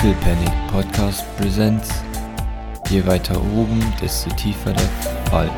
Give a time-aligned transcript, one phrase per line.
[0.00, 1.90] Little Panic Podcast Presents.
[2.88, 4.88] Je weiter oben, desto tiefer der
[5.28, 5.50] Fall.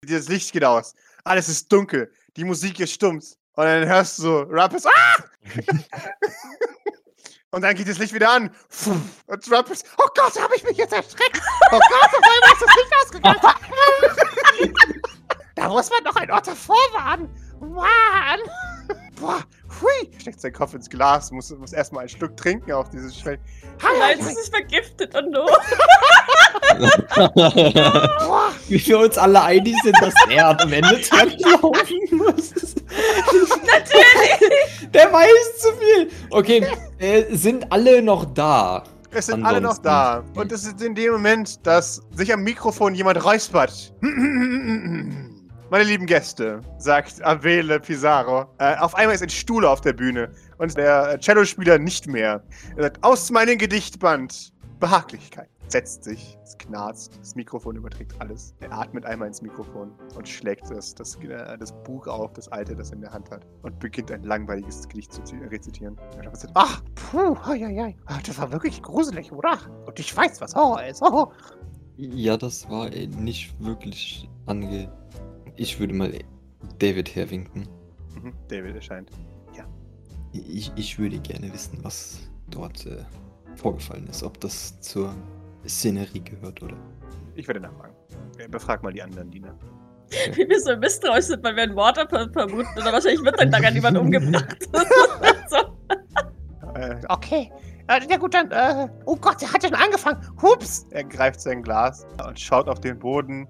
[0.00, 0.96] Das Licht geht aus.
[1.22, 2.12] Alles ist dunkel.
[2.36, 3.18] Die Musik ist stumm.
[3.18, 4.86] Und dann hörst du so Rappers.
[4.86, 5.22] Ah!
[7.52, 8.50] Und dann geht das Licht wieder an.
[9.26, 9.84] Und Rappers.
[9.98, 11.40] Oh Gott, habe ich mich jetzt erschreckt.
[11.70, 13.40] Oh Gott, auf einmal ist das Licht ausgegangen.
[15.54, 17.28] da muss man noch ein Otter vorwarnen.
[17.60, 18.40] Mann.
[19.22, 19.38] Boah,
[19.80, 20.10] hui.
[20.18, 23.38] Steckt seinen Kopf ins Glas, muss, muss erstmal einen Schluck trinken auf dieses Schwell.
[23.80, 25.46] Nein, es ist vergiftet und no.
[27.36, 28.50] Boah.
[28.68, 30.96] Wie wir uns alle einig sind, dass er am Ende
[31.38, 32.52] laufen muss.
[33.64, 34.90] Natürlich!
[34.92, 36.10] Der weiß zu viel.
[36.30, 36.66] Okay,
[36.98, 38.82] äh, sind alle noch da?
[39.12, 39.84] Es sind alle noch Ansonsten.
[39.84, 40.24] da.
[40.34, 43.92] Und es ist in dem Moment, dass sich am Mikrofon jemand räuspert.
[45.72, 48.44] Meine lieben Gäste, sagt Avele Pizarro.
[48.58, 52.42] Äh, auf einmal ist ein Stuhl auf der Bühne und der äh, Cellospieler nicht mehr.
[52.76, 54.52] Er sagt, aus meinem Gedichtband.
[54.80, 55.48] Behaglichkeit.
[55.68, 58.54] Setzt sich, es knarzt, das Mikrofon überträgt alles.
[58.60, 62.76] Er atmet einmal ins Mikrofon und schlägt das, das, äh, das Buch auf, das alte,
[62.76, 63.46] das er in der Hand hat.
[63.62, 65.96] Und beginnt ein langweiliges Gedicht zu zi- rezitieren.
[66.22, 67.96] Er Ach, puh, hei, hei.
[68.04, 69.56] Ah, das war wirklich gruselig, oder?
[69.86, 71.00] Und ich weiß, was Horror ist.
[71.00, 71.32] Oh.
[71.98, 74.90] Ja, das war äh, nicht wirklich ange.
[75.56, 76.12] Ich würde mal
[76.78, 77.68] David herwinken.
[78.14, 79.10] Mhm, David erscheint.
[80.34, 83.04] Ich, ich würde gerne wissen, was dort äh,
[83.56, 84.22] vorgefallen ist.
[84.22, 85.14] Ob das zur
[85.68, 86.76] Szenerie gehört oder.
[87.34, 87.94] Ich werde nachfragen.
[88.38, 89.54] Äh, Befrag mal die anderen Diener.
[90.32, 92.66] Wie wir so misstrauisch sind, weil wir einen ver- vermuten.
[92.76, 94.56] Oder wahrscheinlich wird dann daran jemand umgebracht.
[95.50, 95.56] so.
[96.80, 97.50] Äh, okay.
[97.88, 100.26] Äh, ja gut, dann, äh, oh Gott, der hat ja schon angefangen.
[100.40, 100.86] Hups!
[100.92, 103.46] Er greift sein Glas und schaut auf den Boden.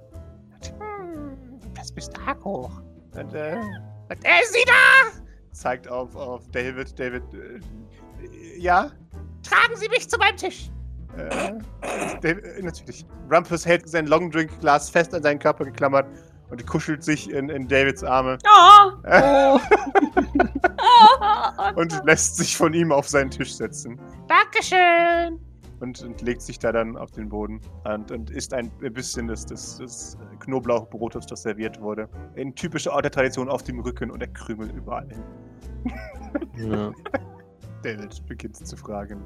[1.83, 2.71] Das bist arg hoch.
[3.17, 3.61] Und, äh,
[4.09, 5.19] sagt, er ist sie da!
[5.51, 6.97] Zeigt auf, auf David.
[6.97, 7.59] David, äh,
[8.57, 8.93] ja?
[9.43, 10.71] Tragen Sie mich zu meinem Tisch.
[11.17, 11.55] Äh,
[12.23, 13.05] David, äh, natürlich.
[13.29, 16.07] Rumpus hält sein Longdrink-Glas fest an seinen Körper geklammert
[16.51, 18.91] und kuschelt sich in, in Davids Arme Oh.
[19.03, 19.59] äh,
[20.79, 21.81] Oh.
[21.81, 24.01] und lässt sich von ihm auf seinen Tisch setzen.
[24.29, 25.41] Dankeschön!
[25.83, 29.45] Und, und legt sich da dann auf den Boden und, und isst ein bisschen des,
[29.45, 32.09] des, des Knoblauchbrotes, das serviert wurde.
[32.37, 35.25] In typischer Orte-Tradition auf dem Rücken und er krümelt überall hin.
[36.57, 36.93] Ja.
[37.83, 39.25] David beginnt zu fragen,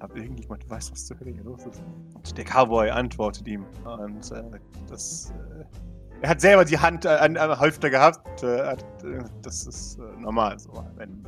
[0.00, 1.82] ob irgendjemand weiß, was zur Hölle hier los ist.
[2.14, 3.64] Und der Cowboy antwortet ihm.
[3.84, 4.42] Und äh,
[4.88, 5.32] das.
[5.60, 5.64] Äh,
[6.22, 8.42] er hat selber die Hand äh, an, am Halfter gehabt.
[8.42, 8.76] Äh, äh,
[9.42, 11.24] das ist normal so, wenn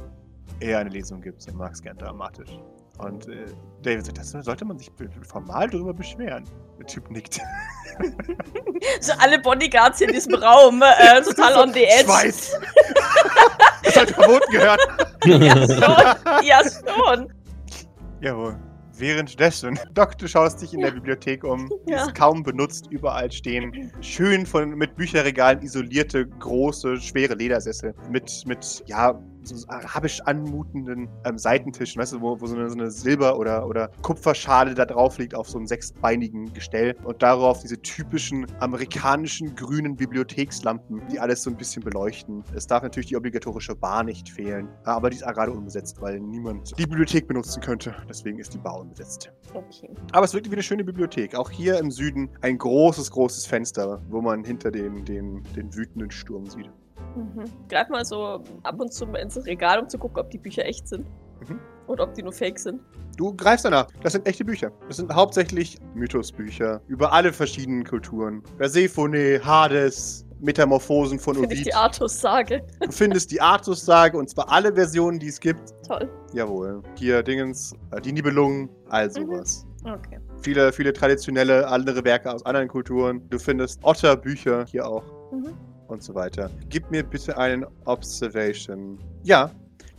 [0.61, 1.47] er eine Lesung gibt.
[1.47, 2.59] Er mag es gern dramatisch.
[2.99, 3.47] Und äh,
[3.83, 4.91] David sagt, das sollte man sich
[5.23, 6.45] formal darüber beschweren.
[6.79, 7.41] Der Typ nickt.
[9.01, 12.05] So alle Bodyguards hier in diesem Raum, äh, total on the edge.
[12.05, 12.53] Schweiß!
[13.83, 14.81] das hat verboten gehört.
[15.25, 16.45] Ja, schon.
[16.47, 17.33] Ja, schon.
[18.21, 18.59] Jawohl.
[18.99, 21.71] Währenddessen, Doc, du schaust dich in der Bibliothek um.
[21.87, 22.05] Die Ja.
[22.05, 22.87] ist kaum benutzt.
[22.91, 27.95] Überall stehen schön von, mit Bücherregalen isolierte, große, schwere Ledersessel.
[28.11, 32.77] Mit, mit ja, so arabisch anmutenden ähm, Seitentischen, weißt du, wo, wo so eine, so
[32.77, 36.97] eine Silber- oder, oder Kupferschale da drauf liegt auf so einem sechsbeinigen Gestell.
[37.05, 42.43] Und darauf diese typischen amerikanischen grünen Bibliothekslampen, die alles so ein bisschen beleuchten.
[42.55, 44.69] Es darf natürlich die obligatorische Bar nicht fehlen.
[44.85, 47.95] Aber die ist gerade unbesetzt, weil niemand die Bibliothek benutzen könnte.
[48.09, 49.33] Deswegen ist die Bar unbesetzt.
[49.55, 49.91] Okay.
[50.13, 51.35] Aber es wirkt wie eine schöne Bibliothek.
[51.35, 56.11] Auch hier im Süden ein großes, großes Fenster, wo man hinter den, den, den wütenden
[56.11, 56.71] Sturm sieht.
[57.17, 57.45] Mhm.
[57.69, 60.65] Greif mal so ab und zu mal ins Regal, um zu gucken, ob die Bücher
[60.65, 61.07] echt sind.
[61.49, 61.59] Mhm.
[61.87, 62.81] Oder ob die nur fake sind.
[63.17, 63.87] Du greifst danach.
[64.03, 64.73] Das sind echte Bücher.
[64.89, 68.43] Das sind hauptsächlich Mythosbücher über alle verschiedenen Kulturen.
[68.59, 71.67] Persephone, Hades, Metamorphosen von Finde ich Ovid.
[71.69, 72.63] die Artus-Sage.
[72.81, 75.73] Du findest die Artus-Sage und zwar alle Versionen, die es gibt.
[75.87, 76.11] Toll.
[76.35, 76.83] Jawohl.
[76.97, 79.13] Hier Dingens, äh, die Nibelungen, all Mhm.
[79.13, 79.67] sowas.
[79.85, 80.19] Okay.
[80.43, 83.23] Viele, viele traditionelle andere Werke aus anderen Kulturen.
[83.31, 85.55] Du findest Otter-Bücher hier auch Mhm.
[85.89, 86.51] Und so weiter.
[86.69, 88.99] Gib mir bitte einen Observation.
[89.23, 89.51] Ja.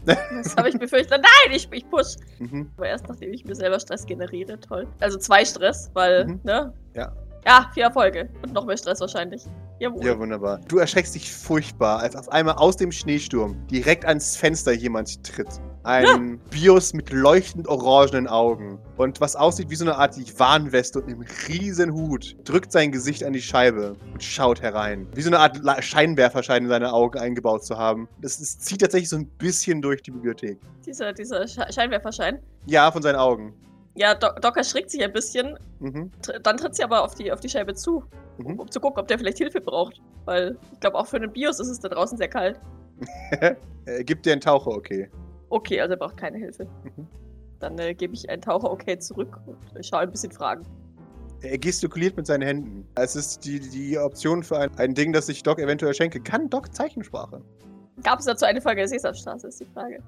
[0.05, 1.21] Das habe ich befürchtet.
[1.21, 2.15] Nein, ich, ich push.
[2.39, 2.71] Mhm.
[2.77, 4.57] Aber erst nachdem ich mir selber Stress generiere.
[4.59, 4.87] Toll.
[5.01, 6.39] Also zwei Stress, weil, Mhm.
[6.43, 6.73] ne?
[6.93, 7.11] Ja.
[7.45, 8.29] Ja, vier Erfolge.
[8.41, 9.43] Und noch mehr Stress wahrscheinlich.
[9.79, 10.05] Jawohl.
[10.05, 10.59] Ja, wunderbar.
[10.67, 15.47] Du erschreckst dich furchtbar, als auf einmal aus dem Schneesturm direkt ans Fenster jemand tritt.
[15.87, 18.77] Ein Bios mit leuchtend orangenen Augen.
[18.97, 23.23] Und was aussieht wie so eine Art Warnweste und einem riesen Hut, drückt sein Gesicht
[23.23, 25.07] an die Scheibe und schaut herein.
[25.15, 28.09] Wie so eine Art La- Scheinwerfer scheint in seine Augen eingebaut zu haben.
[28.21, 30.59] Das, das zieht tatsächlich so ein bisschen durch die Bibliothek.
[30.85, 32.39] Dieser, dieser Sche- Scheinwerferschein.
[32.65, 33.53] Ja, von seinen Augen.
[33.95, 35.57] Ja, Doc, Doc erschrickt sich ein bisschen.
[35.79, 36.11] Mhm.
[36.43, 38.03] Dann tritt sie aber auf die, auf die Scheibe zu,
[38.39, 38.59] um, Mhm.
[38.59, 40.01] um zu gucken, ob der vielleicht Hilfe braucht.
[40.25, 42.59] Weil ich glaube, auch für einen Bios ist es da draußen sehr kalt.
[43.85, 45.09] äh, gib dir einen Taucher, okay.
[45.49, 46.65] Okay, also er braucht keine Hilfe.
[46.83, 47.07] Mhm.
[47.59, 50.63] Dann äh, gebe ich einen Taucher okay zurück und schaue ein bisschen Fragen.
[51.41, 52.87] Er gestikuliert mit seinen Händen.
[52.95, 56.19] Es ist die, die Option für ein, ein Ding, das ich Doc eventuell schenke.
[56.19, 57.41] Kann Doc Zeichensprache?
[58.03, 60.03] Gab es dazu eine Folge der Sesamstraße, ist die Frage.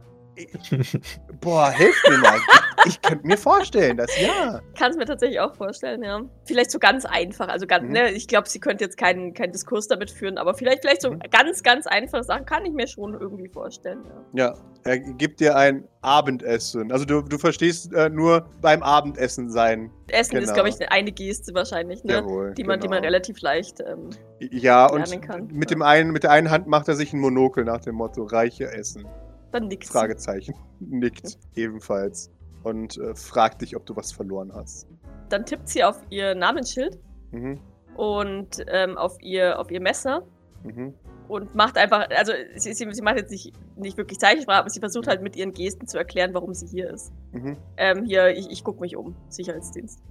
[1.42, 2.40] Boah, hilf mir mal.
[2.86, 4.62] Ich könnte mir vorstellen, dass ja.
[4.78, 6.22] Kann es mir tatsächlich auch vorstellen, ja.
[6.46, 7.50] Vielleicht so ganz einfach.
[7.50, 7.92] Also ganz, Mhm.
[7.92, 11.12] ne, ich glaube, sie könnte jetzt keinen keinen Diskurs damit führen, aber vielleicht, vielleicht so
[11.12, 11.20] Mhm.
[11.30, 14.00] ganz, ganz einfache Sachen kann ich mir schon irgendwie vorstellen,
[14.34, 14.54] ja.
[14.54, 14.54] Ja,
[14.86, 16.90] er gibt dir ein Abendessen.
[16.94, 19.92] Also du, du verstehst äh, nur beim Abendessen sein.
[20.08, 20.54] Essen ist, Genau.
[20.54, 22.14] glaube ich, eine Geste wahrscheinlich, ne?
[22.14, 22.54] Jawohl.
[22.54, 23.08] die, man, die man genau.
[23.08, 23.82] relativ leicht.
[23.82, 25.48] Ähm, Ja, lernen und kann.
[25.48, 25.76] mit Ja.
[25.76, 28.72] dem einen, mit der einen Hand macht er sich ein Monokel nach dem Motto Reiche
[28.72, 29.06] essen.
[29.52, 29.90] Dann nix.
[29.90, 30.54] Fragezeichen.
[30.80, 32.32] Nickt ebenfalls.
[32.64, 34.88] Und äh, fragt dich, ob du was verloren hast.
[35.30, 37.00] Dann tippt sie auf ihr Namensschild
[37.32, 37.60] Mhm.
[37.96, 40.24] und ähm, auf, ihr, auf ihr Messer
[40.64, 40.94] Mhm.
[41.30, 44.80] und macht einfach, also sie, sie, sie macht jetzt nicht, nicht wirklich Zeichensprache, aber sie
[44.80, 47.14] versucht halt mit ihren Gesten zu erklären, warum sie hier ist.
[47.32, 47.56] Mhm.
[47.78, 50.02] Ähm, hier, ich, ich gucke mich um, Sicherheitsdienst.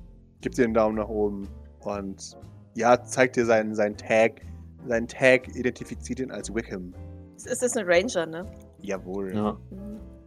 [0.41, 1.49] Gib dir einen Daumen nach oben.
[1.81, 2.39] Und
[2.75, 4.41] ja, zeigt dir seinen, seinen Tag.
[4.87, 6.95] Sein Tag identifiziert ihn als Wickham.
[7.37, 8.45] Es ist das ein Ranger, ne?
[8.81, 9.35] Jawohl.
[9.35, 9.57] Ja.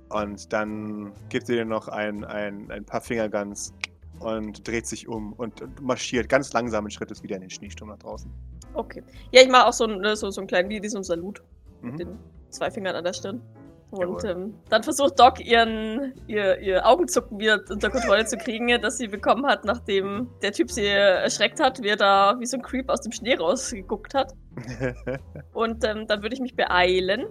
[0.10, 3.74] Und dann gibt sie dir noch ein, ein, ein paar Fingerguns
[4.20, 7.98] und dreht sich um und, und marschiert ganz langsamen Schrittes wieder in den Schneesturm nach
[8.00, 8.30] draußen.
[8.74, 9.04] Okay.
[9.32, 11.42] Ja, ich mache auch so, ein- ne, so, so einen kleinen, wie ein Salut
[11.82, 11.98] mit Mhm.
[11.98, 12.20] den
[12.50, 13.42] zwei Fingern an der Stirn.
[13.92, 18.98] Und ähm, dann versucht Doc ihren ihr, ihr Augenzucken wieder unter Kontrolle zu kriegen, das
[18.98, 22.64] sie bekommen hat, nachdem der Typ sie erschreckt hat, wie er da wie so ein
[22.64, 24.34] Creep aus dem Schnee rausgeguckt hat.
[25.54, 27.26] Und ähm, dann würde ich mich beeilen.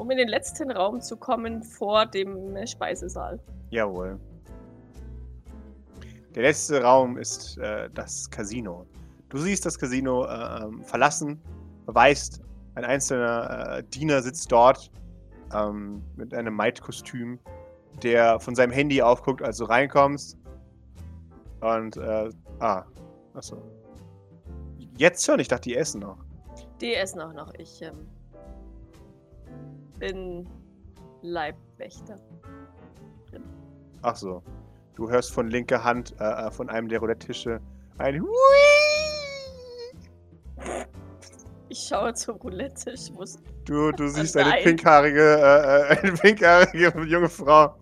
[0.00, 3.38] Um in den letzten Raum zu kommen vor dem äh, Speisesaal.
[3.68, 4.18] Jawohl.
[6.34, 8.86] Der letzte Raum ist äh, das Casino.
[9.28, 11.38] Du siehst das Casino äh, verlassen,
[11.84, 12.40] weißt,
[12.76, 14.90] ein einzelner äh, Diener sitzt dort
[15.52, 17.38] ähm, mit einem Maid-Kostüm,
[18.02, 20.38] der von seinem Handy aufguckt, als du reinkommst.
[21.60, 22.30] Und, äh,
[22.60, 22.84] ah,
[23.34, 23.62] achso.
[24.96, 26.16] Jetzt schon, ich dachte, die essen noch.
[26.80, 27.52] Die essen auch noch.
[27.54, 28.08] Ich ähm,
[29.98, 30.46] bin
[31.22, 32.16] Leibwächter.
[34.02, 34.42] Ach so.
[34.94, 37.60] Du hörst von linker Hand äh, äh, von einem der Roulette-Tische
[37.98, 38.28] ein Hui!
[41.68, 42.90] Ich schaue zur Roulette.
[42.90, 43.38] Ich muss.
[43.64, 47.76] Du, du siehst eine pinkhaarige, äh, äh, eine pinkhaarige junge Frau.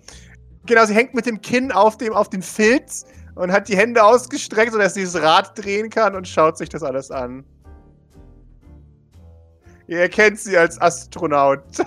[0.66, 3.06] Genau, sie hängt mit dem Kinn auf dem, auf den Filz
[3.36, 6.82] und hat die Hände ausgestreckt, sodass sie das Rad drehen kann und schaut sich das
[6.82, 7.44] alles an.
[9.88, 11.64] Ihr erkennt sie als Astronaut.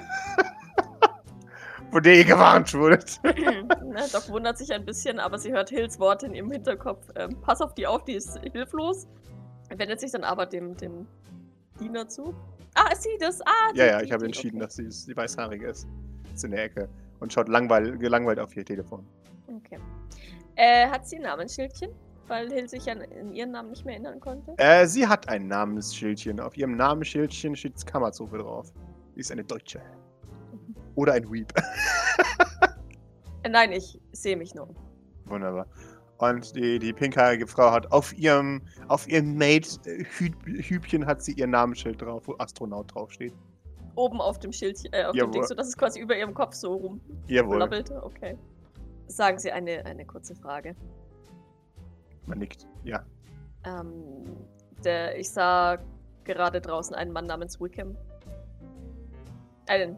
[1.91, 3.19] Von der ihr gewarnt wurdet.
[3.23, 7.05] Na, Doc wundert sich ein bisschen, aber sie hört Hills Worte in ihrem Hinterkopf.
[7.15, 9.07] Ähm, pass auf die auf, die ist hilflos.
[9.69, 11.05] Wendet sich dann aber dem, dem
[11.79, 12.33] Diener zu.
[12.73, 13.41] Ah, ist sie das?
[13.41, 14.65] Ah, die, Ja, ja, die, ich habe die, entschieden, okay.
[14.65, 15.87] dass sie die weißhaarige ist.
[16.33, 16.89] Ist in der Ecke
[17.19, 19.05] und schaut langweil, gelangweilt auf ihr Telefon.
[19.47, 19.77] Okay.
[20.55, 21.91] Äh, hat sie ein Namensschildchen?
[22.31, 24.53] Weil Hill sich an in ihren Namen nicht mehr erinnern konnte.
[24.55, 26.39] Äh, sie hat ein Namensschildchen.
[26.39, 28.71] Auf ihrem Namensschildchen steht Kammerzofe drauf.
[29.15, 29.81] Sie ist eine Deutsche.
[30.95, 31.51] Oder ein Weep.
[33.43, 34.69] Äh, nein, ich sehe mich nur.
[35.25, 35.65] Wunderbar.
[36.19, 42.01] Und die, die pinkhaarige Frau hat auf ihrem, auf ihrem Mate-Hübchen hat sie ihr Namensschild
[42.01, 43.33] drauf, wo Astronaut draufsteht.
[43.95, 45.31] Oben auf dem Schildchen, äh, auf dem Jawohl.
[45.31, 46.97] Ding, so dass es quasi über ihrem Kopf so
[47.27, 47.61] Jawohl.
[47.61, 47.91] rumblabbelt.
[48.03, 48.37] Okay.
[49.07, 50.75] Sagen Sie eine, eine kurze Frage.
[52.25, 52.67] Man nickt.
[52.83, 53.03] Ja.
[53.63, 54.25] Ähm,
[54.83, 55.77] der, ich sah
[56.23, 57.97] gerade draußen einen Mann namens Wickham.
[59.67, 59.97] Einen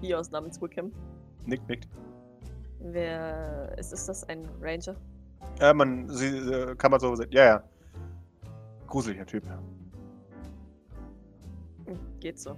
[0.00, 0.92] Bios namens Wickham.
[1.46, 1.88] Nickt, nickt.
[2.80, 4.96] Wer ist, ist das ein Ranger?
[5.60, 7.64] Äh, man, sie, äh, Kammerzofe sagt, ja, ja.
[8.86, 9.44] Gruseliger Typ.
[12.20, 12.50] Geht so.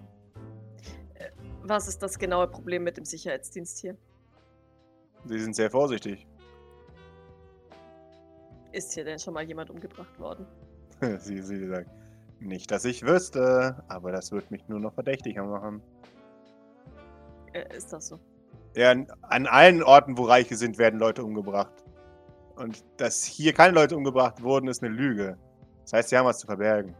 [1.14, 1.30] Äh,
[1.62, 3.96] Was ist das genaue Problem mit dem Sicherheitsdienst hier?
[5.24, 6.26] Sie sind sehr vorsichtig.
[8.72, 10.46] Ist hier denn schon mal jemand umgebracht worden?
[11.18, 11.90] sie, sie sagt,
[12.40, 15.82] nicht, dass ich wüsste, aber das wird mich nur noch verdächtiger machen.
[17.52, 18.18] Äh, ist das so?
[18.76, 21.72] Ja, an- an allen Orten, wo Reiche sind, werden Leute umgebracht.
[22.56, 25.36] Und dass hier keine Leute umgebracht wurden, ist eine Lüge.
[25.82, 26.94] Das heißt, sie haben was zu verbergen.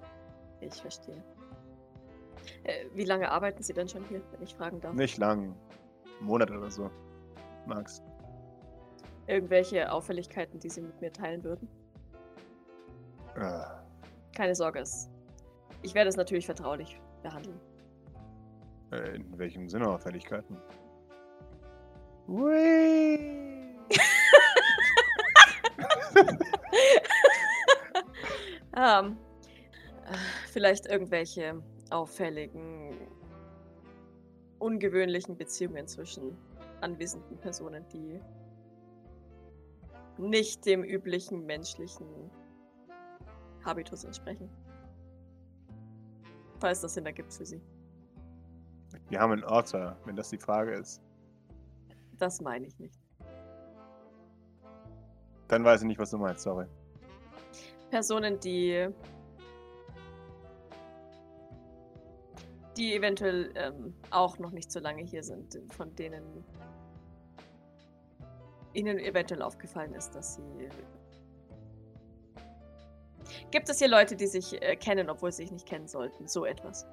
[0.61, 1.23] Ich verstehe.
[2.65, 4.95] Äh, wie lange arbeiten Sie denn schon hier, wenn ich fragen darf?
[4.95, 5.55] Nicht lang.
[6.19, 6.91] Einen Monat oder so.
[7.67, 8.03] Max.
[9.27, 11.69] Irgendwelche Auffälligkeiten, die Sie mit mir teilen würden?
[13.37, 13.61] Äh,
[14.35, 14.83] Keine Sorge,
[15.83, 17.61] ich werde es natürlich vertraulich behandeln.
[18.93, 20.57] äh, in welchem Sinne Auffälligkeiten?
[22.29, 23.77] Ui.
[28.77, 29.17] Ähm,
[30.07, 30.17] äh,
[30.53, 31.61] vielleicht irgendwelche
[31.91, 32.97] auffälligen
[34.59, 36.37] ungewöhnlichen Beziehungen zwischen
[36.81, 38.21] anwesenden Personen, die
[40.21, 42.31] nicht dem üblichen menschlichen
[43.65, 44.49] Habitus entsprechen.
[46.61, 47.61] Falls das Sinn ergibt für sie.
[49.09, 51.01] Wir haben einen Otter, wenn das die Frage ist.
[52.19, 53.01] Das meine ich nicht.
[55.49, 56.67] Dann weiß ich nicht, was du meinst, sorry.
[57.91, 58.89] Personen, die.
[62.77, 66.45] die eventuell ähm, auch noch nicht so lange hier sind, von denen
[68.73, 70.69] ihnen eventuell aufgefallen ist, dass sie.
[73.51, 76.27] Gibt es hier Leute, die sich äh, kennen, obwohl sie sich nicht kennen sollten?
[76.27, 76.87] So etwas.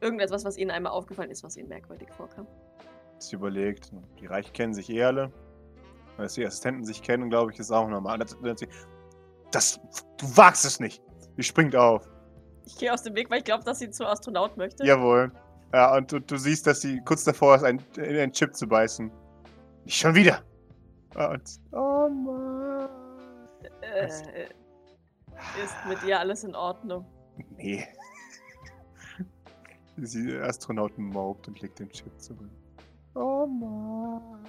[0.00, 2.46] Irgendetwas, was ihnen einmal aufgefallen ist, was ihnen merkwürdig vorkam.
[3.18, 5.32] Sie überlegt, die Reich kennen sich eh alle.
[6.16, 8.18] Dass die Assistenten sich kennen, glaube ich, ist auch normal.
[8.18, 8.60] Das, das,
[9.50, 9.80] das,
[10.18, 11.02] du wagst es nicht.
[11.36, 12.08] Sie springt auf.
[12.66, 14.84] Ich gehe aus dem Weg, weil ich glaube, dass sie zu Astronaut möchte.
[14.84, 15.32] Jawohl.
[15.72, 18.66] Ja, und du, du siehst, dass sie kurz davor ist, einen, in einen Chip zu
[18.66, 19.10] beißen.
[19.84, 20.42] Nicht schon wieder.
[21.14, 22.88] Und, oh Mann.
[23.80, 24.06] Äh,
[25.62, 27.04] ist mit ihr alles in Ordnung?
[27.56, 27.86] Nee.
[29.96, 32.50] Sie Astronauten maubt und legt den Chip zurück.
[33.14, 34.46] Oh Mann.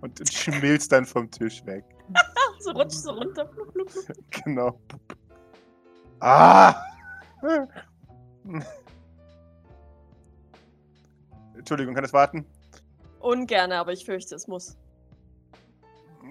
[0.00, 1.84] Und, und schmilzt dann vom Tisch weg.
[2.60, 3.44] so rutscht so runter.
[3.44, 4.16] Blub, blub, blub.
[4.44, 4.80] Genau.
[6.20, 6.74] Ah!
[11.56, 12.46] Entschuldigung, kann das warten?
[13.20, 14.76] Ungerne, aber ich fürchte, es muss.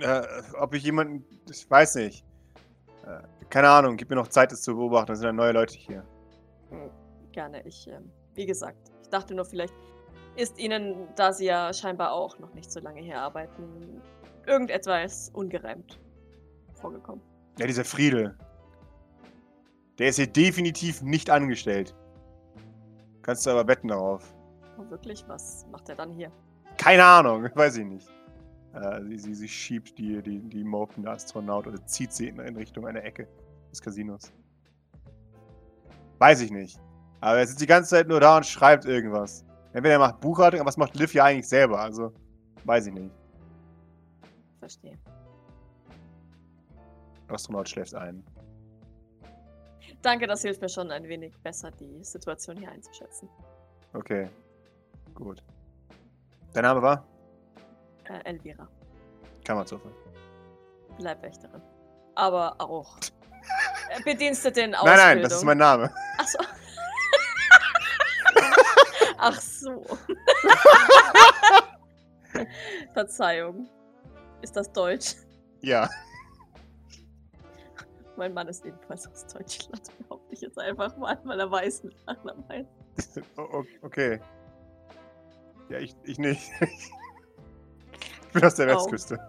[0.02, 0.22] Äh,
[0.60, 1.26] ob ich jemanden.
[1.50, 2.26] Ich weiß nicht.
[3.06, 5.08] Äh, keine Ahnung, gib mir noch Zeit, das zu beobachten.
[5.08, 6.04] Da sind ja neue Leute hier.
[6.70, 6.90] Hm,
[7.32, 7.66] Gerne.
[7.66, 9.74] Ich, ähm, wie gesagt, ich dachte nur, vielleicht
[10.36, 14.02] ist Ihnen, da Sie ja scheinbar auch noch nicht so lange hier arbeiten,
[14.46, 16.00] irgendetwas ungereimt
[16.74, 17.22] vorgekommen.
[17.58, 18.38] Ja, dieser Friedel.
[19.98, 21.94] Der ist hier definitiv nicht angestellt.
[23.22, 24.34] Kannst du aber wetten darauf.
[24.78, 25.26] Oh, wirklich?
[25.28, 26.32] Was macht er dann hier?
[26.78, 28.08] Keine Ahnung, weiß ich nicht.
[28.74, 32.56] Äh, sie, sie, sie schiebt die, die, die mopende Astronaut oder zieht sie in, in
[32.56, 33.28] Richtung einer Ecke
[33.72, 34.32] des Casinos.
[36.20, 36.80] Weiß ich nicht.
[37.22, 39.44] Aber er sitzt die ganze Zeit nur da und schreibt irgendwas.
[39.74, 41.80] Entweder er macht Buchhaltung, aber was macht Liv ja eigentlich selber?
[41.80, 42.14] Also,
[42.66, 43.12] weiß ich nicht.
[44.60, 44.98] Verstehe.
[47.28, 48.24] Astronaut schläft ein.
[50.02, 53.30] Danke, das hilft mir schon ein wenig besser, die Situation hier einzuschätzen.
[53.94, 54.30] Okay.
[55.14, 55.44] Gut.
[56.54, 57.06] Dein Name war?
[58.10, 58.68] Äh, Elvira,
[59.46, 59.92] Kammerzofe.
[60.98, 61.62] Leibwächterin.
[62.16, 62.98] Aber auch
[64.04, 64.98] Bedienstete in Ausbildung.
[64.98, 65.94] Nein, nein, das ist mein Name.
[66.18, 66.40] Ach so.
[69.18, 69.86] Ach so.
[72.94, 73.70] Verzeihung.
[74.42, 75.16] Ist das Deutsch?
[75.62, 75.90] Ja.
[78.16, 81.96] Mein Mann ist ebenfalls aus Deutschland, behaupte ich jetzt einfach mal, weil er weiß mit
[82.08, 83.22] Nachnamen heißt.
[83.82, 84.20] Okay.
[85.70, 86.52] Ja, ich, ich nicht.
[88.30, 88.68] Ich bin aus der.
[88.68, 89.20] Westküste.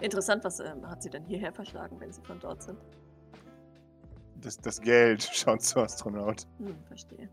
[0.00, 2.78] Interessant, was ähm, hat sie denn hierher verschlagen, wenn sie von dort sind?
[4.40, 6.46] Das, das Geld schaut zu Astronaut.
[6.58, 7.28] Hm, verstehe.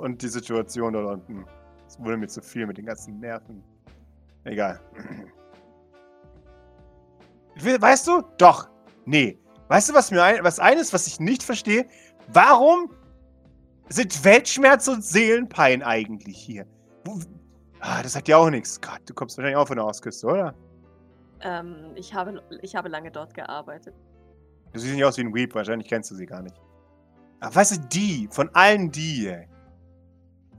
[0.00, 1.44] Und die Situation dort unten.
[1.86, 3.62] Es wurde mir zu viel mit den ganzen Nerven.
[4.44, 4.80] Egal.
[7.56, 8.22] We- Weißt du?
[8.38, 8.68] Doch.
[9.04, 9.38] Nee.
[9.68, 11.86] Weißt du, was mir ein, was eines, was ich nicht verstehe?
[12.32, 12.90] Warum
[13.88, 16.66] sind Weltschmerz und Seelenpein eigentlich hier?
[17.86, 18.80] Ah, das sagt ja auch nichts.
[18.80, 20.54] Gott, du kommst wahrscheinlich auch von der Ostküste, oder?
[21.40, 23.94] Ähm, ich, habe, ich habe lange dort gearbeitet.
[24.72, 26.58] Du siehst nicht aus wie ein Weep, wahrscheinlich kennst du sie gar nicht.
[27.40, 29.46] Aber weißt du, die, von allen die, ey.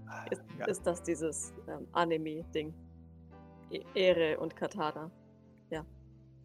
[0.08, 0.66] Ah, Ist, ja.
[0.68, 2.72] ist das dieses ähm, Anime-Ding?
[3.72, 5.10] E Ehre und Katana.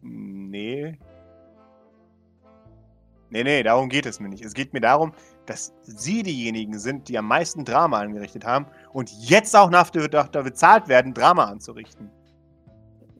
[0.01, 0.97] Nee.
[3.29, 4.43] Nee, nee, darum geht es mir nicht.
[4.43, 5.13] Es geht mir darum,
[5.45, 10.43] dass sie diejenigen sind, die am meisten Drama angerichtet haben und jetzt auch nach dafür
[10.43, 12.09] bezahlt werden, Drama anzurichten.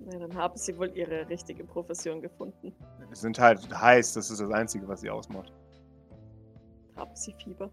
[0.06, 2.74] Na, dann haben sie wohl ihre richtige Profession gefunden.
[3.12, 5.52] Es sind halt heiß, das ist das Einzige, was sie ausmacht.
[6.96, 7.70] Haben sie Fieber.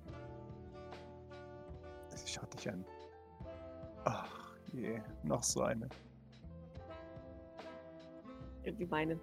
[2.14, 2.84] Sie schaut dich an.
[4.04, 4.28] Ach
[4.72, 5.88] je, noch so eine.
[8.62, 9.20] Irgendwie meinen.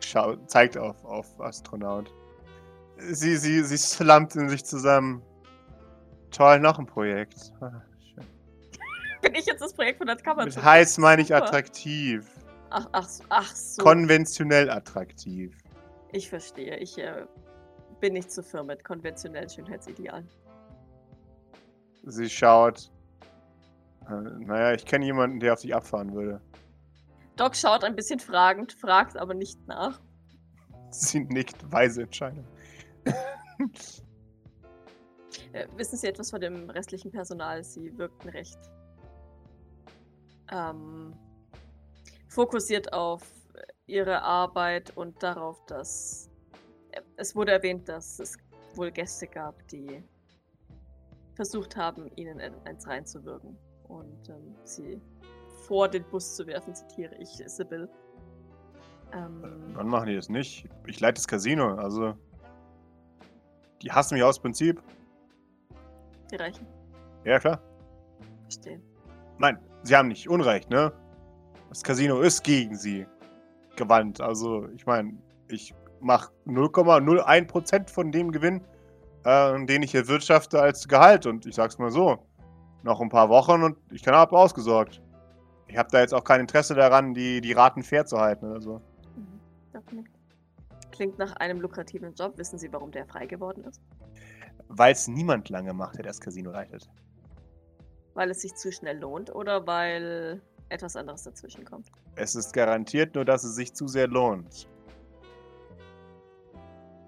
[0.00, 2.12] Schau, zeigt auf, auf Astronaut.
[2.98, 5.22] Sie, sie, sie slumpt in sich zusammen.
[6.30, 7.52] Toll, noch ein Projekt.
[7.60, 7.82] Ah.
[9.22, 10.44] Bin ich jetzt das Projekt von der Kammer?
[10.44, 11.44] Mit heiß meine ich Super.
[11.44, 12.28] attraktiv.
[12.70, 13.82] Ach, ach, ach so.
[13.82, 15.56] Konventionell attraktiv.
[16.12, 16.76] ich verstehe.
[16.78, 17.24] Ich äh,
[18.00, 20.28] bin nicht zu firm mit konventionellen Schönheitsidealen.
[22.04, 22.90] Sie schaut.
[24.08, 26.40] Äh, naja, ich kenne jemanden, der auf dich abfahren würde.
[27.36, 30.00] Doc schaut ein bisschen fragend, fragt aber nicht nach.
[30.90, 32.44] Sie nickt, weise Entscheidung.
[35.52, 37.62] Äh, wissen Sie etwas von dem restlichen Personal?
[37.62, 38.58] Sie wirkten recht
[40.50, 41.14] ähm,
[42.28, 43.22] fokussiert auf
[43.86, 46.30] ihre Arbeit und darauf, dass
[46.92, 48.36] äh, es wurde erwähnt, dass es
[48.74, 50.02] wohl Gäste gab, die
[51.34, 55.00] versucht haben, ihnen eins reinzuwirken und ähm, sie
[55.66, 57.88] vor den Bus zu werfen, zitiere ich Sibyl.
[59.12, 59.42] Ähm,
[59.74, 60.68] Wann machen die das nicht?
[60.86, 62.14] Ich leite das Casino, also
[63.82, 64.82] die hassen mich aus Prinzip.
[66.30, 66.66] Die Reichen.
[67.24, 67.60] Ja, klar.
[68.42, 68.80] Verstehe.
[69.38, 70.92] Nein, sie haben nicht Unrecht, ne?
[71.68, 73.06] Das Casino ist gegen sie
[73.76, 74.20] gewandt.
[74.20, 75.14] Also, ich meine,
[75.48, 78.60] ich mache 0,01% von dem Gewinn,
[79.24, 81.26] äh, den ich erwirtschafte als Gehalt.
[81.26, 82.18] Und ich sag's mal so,
[82.82, 85.02] noch ein paar Wochen und ich kann ab ausgesorgt.
[85.66, 88.52] Ich habe da jetzt auch kein Interesse daran, die, die Raten fair zu halten.
[88.52, 88.80] Also.
[89.16, 89.40] Mhm,
[90.94, 92.38] Klingt nach einem lukrativen Job.
[92.38, 93.82] Wissen Sie, warum der frei geworden ist?
[94.68, 96.88] Weil es niemand lange macht, der das Casino leitet.
[98.14, 101.90] Weil es sich zu schnell lohnt oder weil etwas anderes dazwischen kommt?
[102.14, 104.68] Es ist garantiert nur, dass es sich zu sehr lohnt.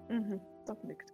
[0.09, 1.13] Mhm, Doc nickt.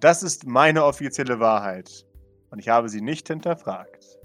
[0.00, 2.06] Das ist meine offizielle Wahrheit.
[2.50, 4.18] Und ich habe sie nicht hinterfragt.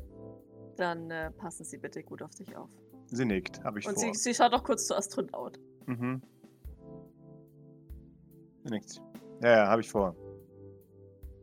[0.75, 2.69] Dann äh, passen Sie bitte gut auf sich auf.
[3.07, 4.03] Sie nickt, habe ich Und vor.
[4.03, 5.57] sie, sie schaut auch kurz zu Astronaut.
[5.85, 6.21] Mhm.
[8.69, 9.01] Nickt.
[9.41, 10.15] Ja, ja, habe ich vor.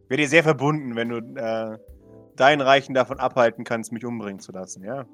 [0.09, 1.79] Wäre dir sehr verbunden, wenn du äh,
[2.37, 5.07] deinen Reichen davon abhalten kannst, mich umbringen zu lassen, ja?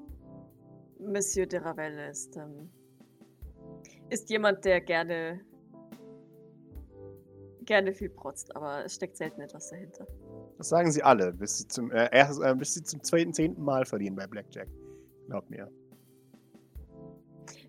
[0.99, 2.69] Monsieur de Ravelle ist, ähm,
[4.09, 5.41] ist jemand, der gerne
[7.65, 10.05] gerne viel protzt, aber es steckt selten etwas dahinter.
[10.57, 13.63] Das sagen sie alle, bis sie zum, äh, erst, äh, bis sie zum zweiten, zehnten
[13.63, 14.67] Mal verdienen bei Blackjack.
[15.27, 15.69] Glaub mir.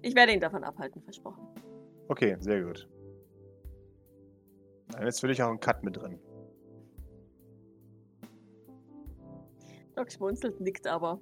[0.03, 1.47] Ich werde ihn davon abhalten, versprochen.
[2.09, 2.89] Okay, sehr gut.
[5.01, 6.19] Ist für dich auch ein Cut mit drin.
[9.97, 11.21] Doc schmunzelt, nickt aber.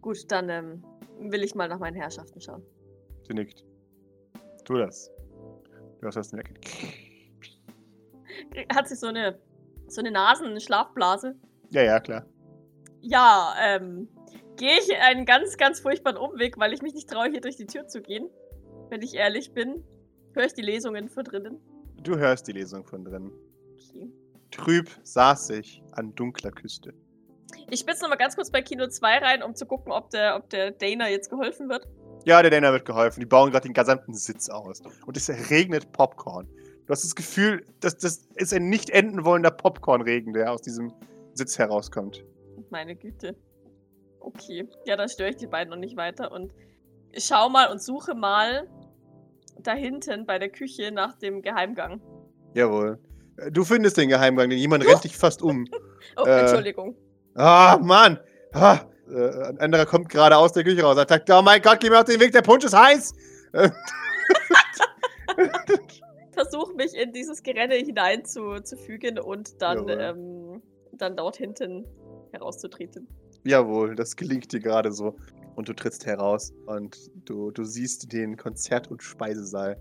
[0.00, 0.84] Gut, dann ähm,
[1.18, 2.62] will ich mal nach meinen Herrschaften schauen.
[3.26, 3.64] Sie nickt.
[4.64, 5.10] Tu das.
[6.00, 6.48] Du hast das nicht
[8.72, 9.38] Hat sie so eine,
[9.88, 11.36] so eine Nasen-Schlafblase?
[11.70, 12.26] Ja, ja, klar.
[13.00, 14.08] Ja, ähm,
[14.56, 17.66] gehe ich einen ganz, ganz furchtbaren Umweg, weil ich mich nicht traue, hier durch die
[17.66, 18.28] Tür zu gehen.
[18.88, 19.84] Wenn ich ehrlich bin,
[20.36, 21.58] höre ich die Lesungen von drinnen.
[22.02, 23.32] Du hörst die Lesung von drinnen.
[23.74, 24.10] Okay.
[24.50, 26.94] Trüb saß sich an dunkler Küste.
[27.70, 30.48] Ich spitze nochmal ganz kurz bei Kino 2 rein, um zu gucken, ob der, ob
[30.50, 31.86] der Dana jetzt geholfen wird.
[32.24, 33.20] Ja, der Dana wird geholfen.
[33.20, 34.82] Die bauen gerade den gesamten Sitz aus.
[35.06, 36.48] Und es regnet Popcorn.
[36.86, 40.92] Du hast das Gefühl, dass das ist ein nicht enden wollender Popcornregen, der aus diesem
[41.34, 42.24] Sitz herauskommt.
[42.70, 43.36] Meine Güte.
[44.20, 44.68] Okay.
[44.84, 46.52] Ja, dann störe ich die beiden noch nicht weiter und
[47.16, 48.68] schau mal und suche mal
[49.62, 52.00] da hinten bei der Küche nach dem Geheimgang.
[52.54, 52.98] Jawohl.
[53.50, 55.66] Du findest den Geheimgang, denn jemand rennt dich fast um.
[56.16, 56.96] Oh, äh, Entschuldigung.
[57.34, 58.18] Ah, Mann!
[58.52, 60.96] Ah, äh, ein anderer kommt gerade aus der Küche raus.
[60.96, 63.14] Er sagt, oh mein Gott, geh mir auf den Weg, der Punsch ist heiß!
[66.32, 71.86] Versuch mich in dieses Gerenne hineinzufügen und dann, ähm, dann dort hinten
[72.32, 73.08] herauszutreten.
[73.44, 75.16] Jawohl, das gelingt dir gerade so.
[75.56, 79.80] Und du trittst heraus und du, du siehst den Konzert- und Speisesaal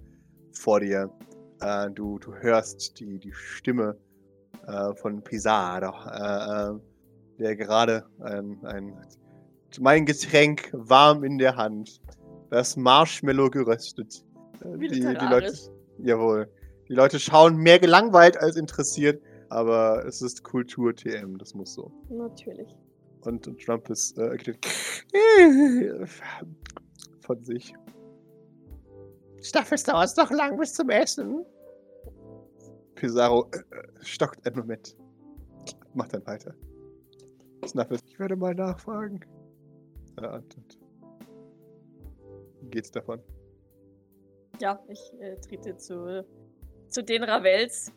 [0.54, 1.12] vor dir.
[1.60, 3.98] Äh, du, du hörst die, die Stimme
[4.68, 6.80] äh, von Pizarro, äh, äh,
[7.40, 8.94] der gerade ein, ein,
[9.80, 12.02] mein Getränk warm in der Hand,
[12.50, 14.26] das Marshmallow geröstet.
[14.62, 15.54] Äh, die, die Leute,
[16.00, 16.50] jawohl.
[16.88, 21.92] Die Leute schauen mehr gelangweilt als interessiert, aber es ist Kultur-TM, das muss so.
[22.10, 22.78] Natürlich.
[23.26, 24.38] Und, und Trump ist äh,
[27.22, 27.74] von sich.
[29.42, 31.46] Staffel dauert doch lang bis zum Essen.
[32.96, 33.60] Pizarro äh,
[34.02, 34.96] stockt einen Moment.
[35.94, 36.54] Macht dann weiter.
[37.66, 39.20] Snuffles, ich werde mal nachfragen.
[40.18, 40.80] Und, und.
[42.70, 43.22] Geht's davon?
[44.60, 46.26] Ja, ich äh, trete zu,
[46.88, 47.92] zu den Ravels,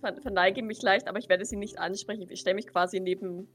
[0.00, 2.28] verneige mich leicht, aber ich werde sie nicht ansprechen.
[2.30, 3.48] Ich stelle mich quasi neben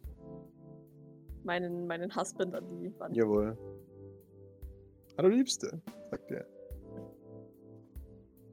[1.45, 3.15] meinen, meinen Husband an die Wand.
[3.15, 3.57] Jawohl.
[5.17, 5.81] Hallo Liebste,
[6.11, 6.45] sagt er.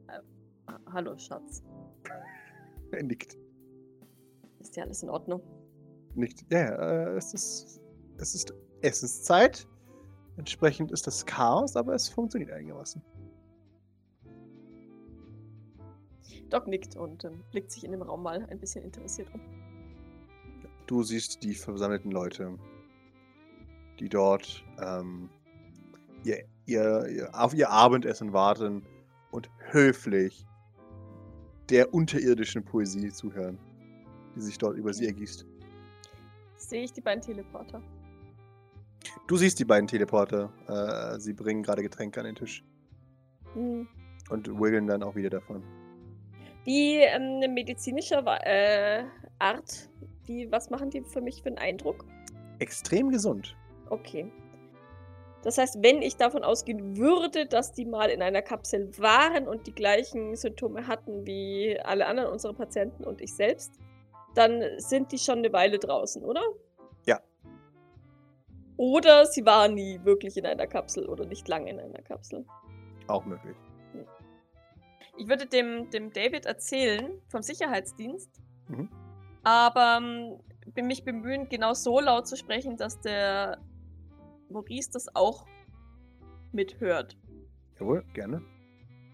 [0.07, 0.21] Äh,
[0.91, 1.63] hallo Schatz.
[2.91, 3.37] er nickt.
[4.59, 5.41] Ist ja alles in Ordnung?
[6.15, 6.45] Nickt.
[6.51, 7.81] Ja, äh, es ist.
[8.17, 9.67] Es ist Essenszeit.
[10.37, 13.01] Entsprechend ist das Chaos, aber es funktioniert einigermaßen.
[16.49, 19.41] Doc nickt und ähm, blickt sich in dem Raum mal ein bisschen interessiert um.
[20.85, 22.57] Du siehst die versammelten Leute,
[24.03, 25.29] die dort ähm,
[26.25, 28.85] ihr, ihr, ihr, auf ihr Abendessen warten
[29.31, 30.45] und höflich
[31.69, 33.57] der unterirdischen Poesie zuhören,
[34.35, 35.45] die sich dort über sie ergießt.
[36.57, 37.81] Sehe ich die beiden Teleporter.
[39.27, 40.51] Du siehst die beiden Teleporter.
[40.67, 42.61] Äh, sie bringen gerade Getränke an den Tisch
[43.53, 43.87] Hm.
[44.29, 45.63] und wiggeln dann auch wieder davon.
[46.65, 49.05] Wie ähm, eine medizinische äh,
[49.39, 49.89] Art,
[50.25, 52.03] wie, was machen die für mich für einen Eindruck?
[52.59, 53.55] Extrem gesund.
[53.89, 54.31] Okay.
[55.43, 59.67] Das heißt, wenn ich davon ausgehen würde, dass die mal in einer Kapsel waren und
[59.67, 63.77] die gleichen Symptome hatten wie alle anderen unserer Patienten und ich selbst,
[64.35, 66.41] dann sind die schon eine Weile draußen, oder?
[67.05, 67.19] Ja.
[68.77, 72.45] Oder sie waren nie wirklich in einer Kapsel oder nicht lange in einer Kapsel.
[73.07, 73.57] Auch möglich.
[75.17, 78.89] Ich würde dem, dem David erzählen vom Sicherheitsdienst, Mhm.
[79.43, 80.39] aber ähm,
[80.73, 83.59] bin mich bemühen, genau so laut zu sprechen, dass der
[84.53, 85.45] Maurice das auch
[86.51, 87.17] mithört.
[87.79, 88.41] Jawohl, gerne.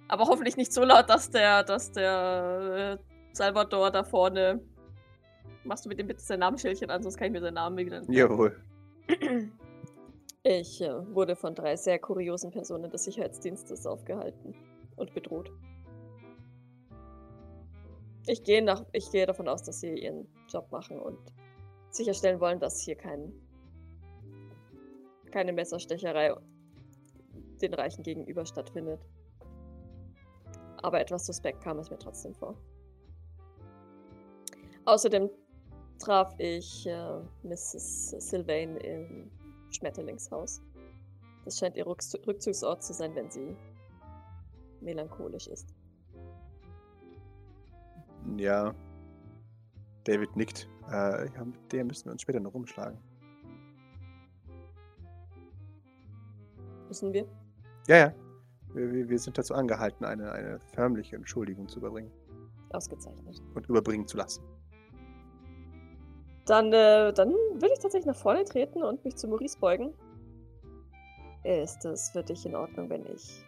[0.08, 4.62] Aber hoffentlich nicht so laut, dass der, dass der äh, Salvador da vorne.
[5.63, 7.99] Machst du mit dem bitte sein Namensschildchen an, sonst kann ich mir seinen Namen wieder
[7.99, 8.62] nicht Jawohl.
[10.43, 14.56] Ich äh, wurde von drei sehr kuriosen Personen des Sicherheitsdienstes aufgehalten
[14.95, 15.52] und bedroht.
[18.25, 21.19] Ich gehe, nach, ich gehe davon aus, dass sie ihren Job machen und
[21.89, 23.34] sicherstellen wollen, dass hier kein,
[25.31, 26.33] keine Messerstecherei
[27.61, 29.05] den Reichen gegenüber stattfindet.
[30.81, 32.55] Aber etwas suspekt kam es mir trotzdem vor.
[34.85, 35.29] Außerdem
[35.99, 38.11] traf ich äh, Mrs.
[38.11, 39.29] Sylvain im
[39.71, 40.61] Schmetterlingshaus.
[41.45, 43.55] Das scheint ihr Rückz Rückzugsort zu sein, wenn sie
[44.81, 45.75] melancholisch ist.
[48.37, 48.73] Ja.
[50.05, 50.67] David nickt.
[50.91, 52.97] Äh, mit der müssen wir uns später noch rumschlagen.
[56.89, 57.25] Müssen wir?
[57.88, 58.13] Ja, ja.
[58.73, 62.12] Wir, wir, sind dazu angehalten, eine, eine förmliche Entschuldigung zu überbringen
[62.71, 63.41] Ausgezeichnet.
[63.56, 64.43] und überbringen zu lassen.
[66.45, 69.93] Dann, äh, dann will ich tatsächlich nach vorne treten und mich zu Maurice beugen.
[71.43, 73.45] Ist es für dich in Ordnung, wenn ich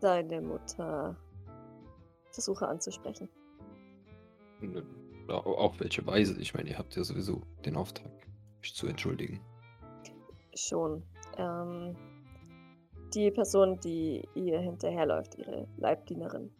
[0.00, 1.16] deine Mutter
[2.32, 3.28] versuche anzusprechen?
[5.28, 6.40] Ja, auf welche Weise?
[6.40, 8.10] Ich meine, ihr habt ja sowieso den Auftrag,
[8.60, 9.40] mich zu entschuldigen.
[10.54, 11.02] Schon.
[11.38, 11.96] Ähm,
[13.14, 16.50] die Person, die ihr hinterherläuft, ihre Leibdienerin,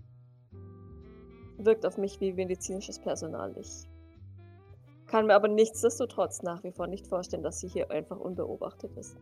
[1.59, 3.55] wirkt auf mich wie medizinisches Personal.
[3.59, 3.87] Ich
[5.07, 9.17] kann mir aber nichtsdestotrotz nach wie vor nicht vorstellen, dass sie hier einfach unbeobachtet ist.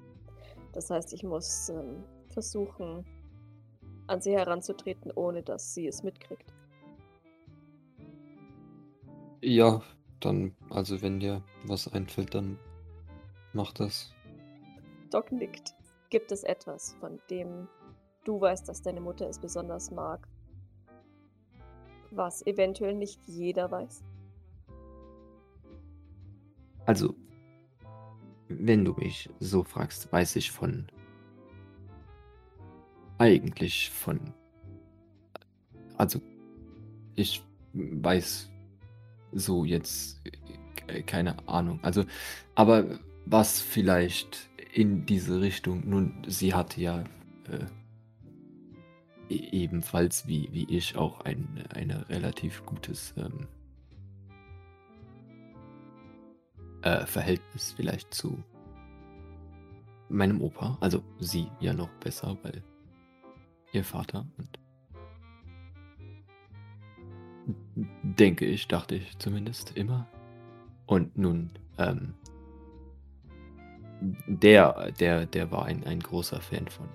[0.72, 3.04] Das heißt, ich muss ähm, versuchen,
[4.06, 6.52] an sie heranzutreten, ohne dass sie es mitkriegt.
[9.40, 9.82] Ja,
[10.20, 12.58] dann, also wenn dir was einfällt, dann
[13.52, 14.15] mach das.
[15.16, 15.74] Doc nickt.
[16.11, 17.68] Gibt es etwas, von dem
[18.24, 20.29] du weißt, dass deine Mutter es besonders mag,
[22.11, 24.05] was eventuell nicht jeder weiß?
[26.85, 27.14] Also,
[28.48, 30.87] wenn du mich so fragst, weiß ich von.
[33.16, 34.20] Eigentlich von.
[35.96, 36.20] Also,
[37.14, 38.50] ich weiß
[39.33, 40.20] so jetzt
[40.88, 41.81] äh, keine Ahnung.
[41.83, 42.05] Also,
[42.55, 47.02] aber was vielleicht in diese Richtung, nun, sie hatte ja
[47.48, 47.64] äh,
[49.30, 53.48] e- ebenfalls wie, wie ich auch ein eine relativ gutes ähm,
[56.82, 58.44] äh, Verhältnis vielleicht zu
[60.10, 60.76] meinem Opa.
[60.82, 62.62] Also sie ja noch besser, weil
[63.72, 64.58] ihr Vater und
[68.02, 70.06] denke ich, dachte ich zumindest immer.
[70.84, 72.12] Und nun, ähm,
[74.00, 76.88] der, der, der war ein, ein großer Fan von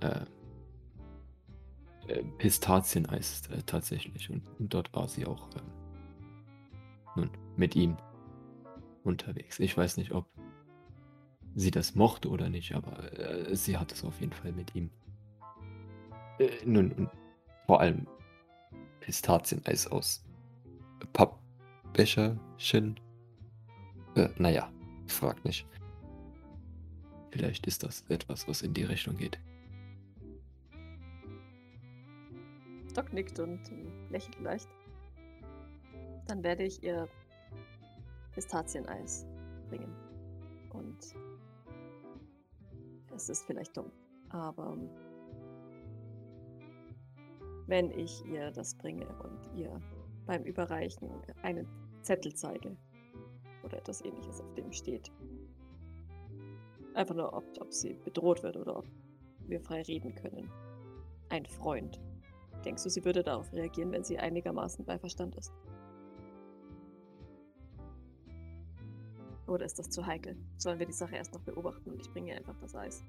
[0.00, 0.24] äh,
[2.08, 4.30] äh, Pistazieneis äh, tatsächlich.
[4.30, 5.70] Und, und dort war sie auch ähm,
[7.16, 7.96] nun mit ihm
[9.04, 9.58] unterwegs.
[9.58, 10.26] Ich weiß nicht, ob
[11.54, 14.90] sie das mochte oder nicht, aber äh, sie hat es auf jeden Fall mit ihm.
[16.38, 17.10] Äh, nun, und
[17.66, 18.06] vor allem
[19.00, 20.24] Pistazieneis aus
[21.12, 22.98] Pappbecherchen.
[24.16, 24.70] Äh, naja,
[25.12, 25.66] frag nicht.
[27.30, 29.38] Vielleicht ist das etwas, was in die Richtung geht.
[32.94, 33.60] Doc nickt und
[34.10, 34.68] lächelt leicht.
[36.26, 37.08] Dann werde ich ihr
[38.34, 39.26] Pistazieneis
[39.68, 39.94] bringen.
[40.72, 41.14] Und
[43.14, 43.90] es ist vielleicht dumm,
[44.30, 44.76] aber
[47.66, 49.80] wenn ich ihr das bringe und ihr
[50.26, 51.08] beim Überreichen
[51.42, 51.68] einen
[52.02, 52.76] Zettel zeige
[53.64, 55.10] oder etwas ähnliches, auf dem steht,
[56.94, 58.86] einfach nur, ob, ob sie bedroht wird oder ob
[59.46, 60.50] wir frei reden können.
[61.28, 62.00] Ein Freund
[62.64, 65.52] Denkst du, sie würde darauf reagieren, wenn sie einigermaßen bei Verstand ist?
[69.46, 70.36] Oder ist das zu heikel?
[70.58, 73.02] Sollen wir die Sache erst noch beobachten und ich bringe ihr einfach das Eis?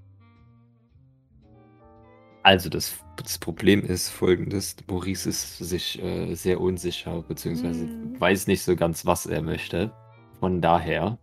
[2.43, 4.75] Also das, das Problem ist folgendes.
[4.87, 8.19] Maurice ist sich äh, sehr unsicher, beziehungsweise Mhm.
[8.19, 9.93] weiß nicht so ganz, was er möchte.
[10.41, 11.19] Von daher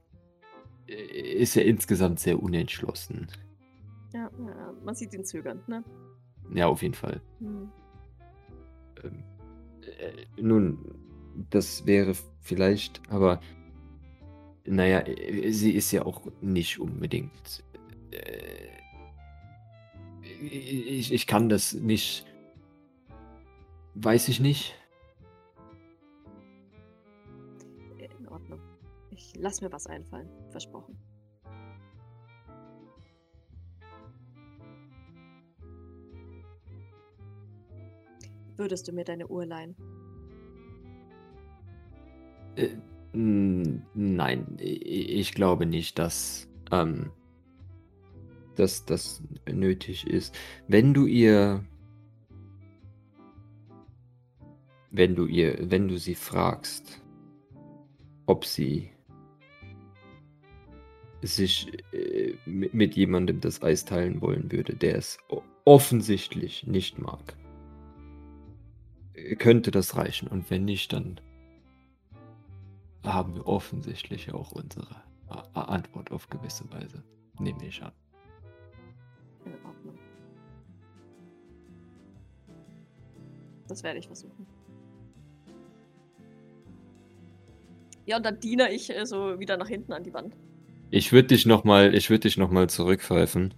[0.86, 3.26] äh, ist er insgesamt sehr unentschlossen.
[4.14, 5.82] Ja, ja, man sieht ihn zögern, ne?
[6.54, 7.20] Ja, auf jeden Fall.
[7.40, 7.68] Hm.
[9.02, 9.24] Ähm,
[9.82, 10.78] äh, nun,
[11.50, 13.40] das wäre vielleicht, aber
[14.64, 17.64] naja, äh, sie ist ja auch nicht unbedingt.
[18.12, 18.68] Äh,
[20.40, 22.24] ich, ich kann das nicht.
[23.94, 24.76] Weiß ich nicht.
[29.38, 30.28] Lass mir was einfallen.
[30.50, 30.98] Versprochen.
[38.56, 39.76] Würdest du mir deine Uhr leihen?
[42.56, 42.70] Äh,
[43.12, 47.12] nein, ich glaube nicht, dass, ähm,
[48.56, 50.34] dass das nötig ist.
[50.66, 51.64] Wenn du ihr,
[54.90, 57.00] wenn du ihr, wenn du sie fragst,
[58.26, 58.90] ob sie
[61.22, 65.18] sich äh, mit, jemandem das Eis teilen wollen würde, der es
[65.64, 67.36] offensichtlich nicht mag,
[69.14, 70.28] äh, könnte das reichen.
[70.28, 71.20] Und wenn nicht, dann
[73.04, 74.96] haben wir offensichtlich auch unsere
[75.28, 77.02] A Antwort auf gewisse Weise.
[77.38, 77.92] Nehme ich an.
[83.68, 84.46] Das werde ich versuchen.
[88.06, 90.34] Ja, und dann diene ich äh, so wieder nach hinten an die Wand.
[90.90, 93.52] Ich würde dich nochmal, ich würde dich zurückpfeifen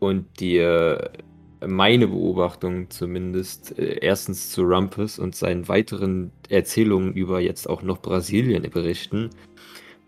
[0.00, 1.12] und dir
[1.66, 8.02] meine Beobachtung zumindest äh, erstens zu Rumpus und seinen weiteren Erzählungen über jetzt auch noch
[8.02, 9.30] Brasilien berichten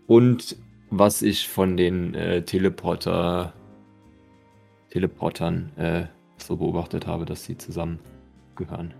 [0.05, 0.55] und
[0.89, 3.53] was ich von den äh, Teleporter
[4.89, 6.05] Teleportern äh,
[6.37, 7.99] so beobachtet habe, dass sie zusammen
[8.55, 8.93] gehören.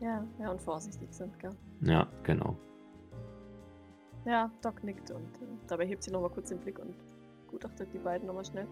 [0.00, 1.50] Ja, ja, und vorsichtig sind, gell?
[1.82, 2.56] Ja, genau.
[4.24, 6.94] Ja, Doc nickt und äh, dabei hebt sie nochmal kurz den Blick und
[7.54, 8.66] gutachtet die beiden nochmal schnell.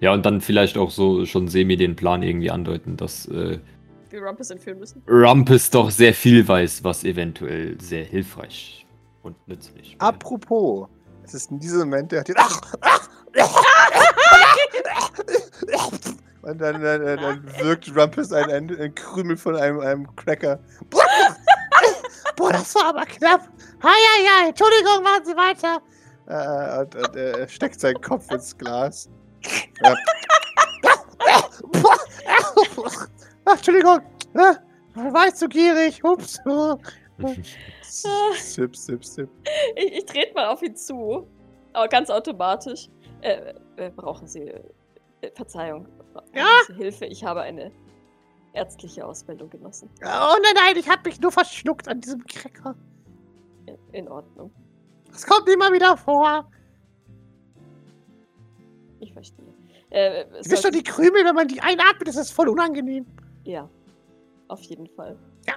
[0.00, 3.58] Ja, und dann vielleicht auch so schon semi den Plan irgendwie andeuten, dass äh,
[4.10, 5.02] Wir Rumpus entführen müssen.
[5.08, 8.86] Rumpus doch sehr viel weiß, was eventuell sehr hilfreich
[9.22, 10.00] und nützlich wäre.
[10.00, 10.88] Apropos,
[11.24, 12.36] es ist in diesem Moment, der hat den.
[16.42, 20.60] Und dann, dann, dann, dann wirkt Rumpus ein, ein, ein Krümel von einem, einem Cracker.
[22.36, 23.48] Boah, das war aber knapp.
[23.82, 24.48] Hi, hi, hi.
[24.50, 25.82] Entschuldigung, machen Sie weiter.
[26.28, 29.08] Äh, und, und er steckt seinen Kopf ins Glas.
[29.82, 29.94] Ja.
[33.44, 34.00] Ach, Entschuldigung.
[34.34, 34.54] Äh,
[35.12, 36.02] War ich zu gierig.
[36.04, 36.38] Ups.
[37.82, 39.28] Sip, sip, sip.
[39.74, 41.26] Ich, ich trete mal auf ihn zu,
[41.72, 42.88] aber ganz automatisch.
[43.22, 44.62] Äh, äh, brauchen Sie äh,
[45.34, 45.88] Verzeihung?
[46.12, 46.46] Brauchen Ja?
[46.68, 47.06] Sie Hilfe?
[47.06, 47.72] Ich habe eine
[48.52, 49.90] ärztliche Ausbildung genossen.
[50.02, 52.76] Oh nein, nein, ich habe mich nur verschluckt an diesem Cracker.
[53.66, 54.52] In, in Ordnung.
[55.12, 56.50] Das kommt immer wieder vor.
[59.00, 59.46] Ich verstehe.
[59.90, 63.06] Äh, Du wisst sollte- doch, die Krümel, wenn man die einatmet, ist das voll unangenehm.
[63.44, 63.68] Ja,
[64.48, 65.16] auf jeden Fall.
[65.46, 65.54] Ja.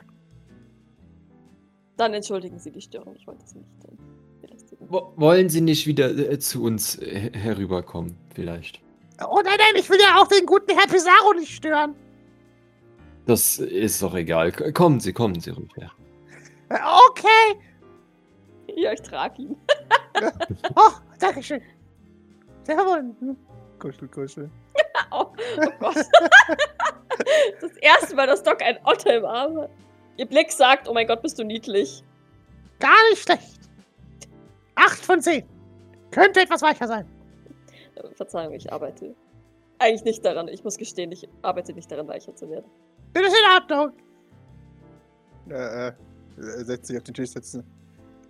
[1.97, 3.15] Dann entschuldigen Sie die Störung.
[3.15, 4.87] Ich wollte es nicht äh, belästigen.
[4.89, 8.79] Wo- Wollen Sie nicht wieder äh, zu uns äh, herüberkommen, vielleicht?
[9.27, 11.93] Oh nein, nein, ich will ja auch den guten Herr Pizarro nicht stören.
[13.27, 14.51] Das ist doch egal.
[14.51, 15.91] K- Kommen Sie, kommen Sie rüber.
[16.69, 16.77] Äh,
[17.09, 17.59] Okay.
[18.75, 19.57] Ja, ich trage ihn.
[20.75, 21.61] Oh, danke schön.
[22.63, 23.35] Sehr wohl.
[23.79, 24.51] Kuschel, kuschel.
[25.11, 25.25] Oh,
[25.57, 25.95] oh Gott.
[27.61, 29.71] das erste Mal, dass Doc ein Otter im Arm hat.
[30.17, 32.03] Ihr Blick sagt, oh mein Gott, bist du niedlich.
[32.79, 33.69] Gar nicht schlecht.
[34.75, 35.43] Acht von zehn.
[36.11, 37.07] Könnte etwas weicher sein.
[38.15, 39.15] Verzeihung, ich arbeite
[39.81, 40.47] eigentlich nicht daran.
[40.47, 42.69] Ich muss gestehen, ich arbeite nicht daran, weicher zu werden.
[43.13, 43.93] Das ist in Ordnung.
[45.49, 45.93] Äh, äh,
[46.37, 47.63] er setzt sich auf den Tisch setzen.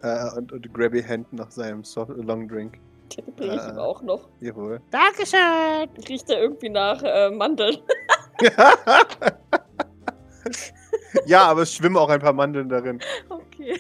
[0.04, 2.80] Äh, und, und Grabby Hand nach seinem Soft Long Drink.
[3.16, 3.80] Den bringe ich ihm Äh.
[3.80, 4.30] auch noch.
[4.40, 4.82] Jawohl.
[4.92, 5.90] Dankeschön.
[6.08, 7.78] Riecht er irgendwie nach äh, Mandeln.
[11.26, 13.00] ja, aber es schwimmen auch ein paar Mandeln darin.
[13.30, 13.80] Okay.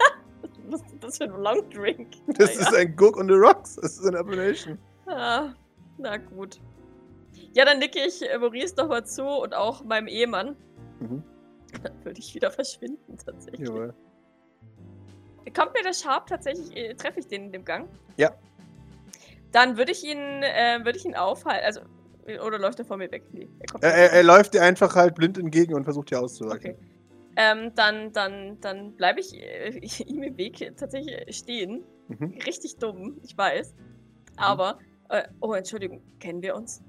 [0.70, 2.08] Was ist das für ein Long Drink?
[2.38, 2.68] Das Naja.
[2.68, 3.76] ist ein Gook on the Rocks.
[3.76, 4.78] Das ist eine Abomination.
[5.06, 5.48] Ah,
[5.98, 6.60] na gut.
[7.54, 10.56] Ja, dann nicke ich äh, Maurice nochmal zu und auch meinem Ehemann.
[11.00, 11.22] Mhm.
[11.84, 13.68] Dann würde ich wieder verschwinden, tatsächlich.
[13.68, 13.94] Jawohl.
[15.54, 17.88] Kommt mir der Sharp tatsächlich, äh, treffe ich den in dem Gang?
[18.16, 18.30] Ja.
[19.52, 21.80] Dann würde ich ihn, äh, würde ich ihn aufhalten, also
[22.46, 23.24] Oder läuft er vor mir weg?
[23.32, 26.20] Nee, er kommt Er, er, er läuft dir einfach halt blind entgegen und versucht dir
[26.20, 26.72] auszuweichen.
[26.72, 26.76] Okay.
[27.36, 29.70] Ähm, dann dann, dann bleibe ich äh,
[30.06, 31.82] ihm im Weg tatsächlich stehen.
[32.08, 32.38] Mhm.
[32.46, 33.74] Richtig dumm, ich weiß.
[34.36, 36.82] Aber, äh, oh, Entschuldigung, kennen wir uns?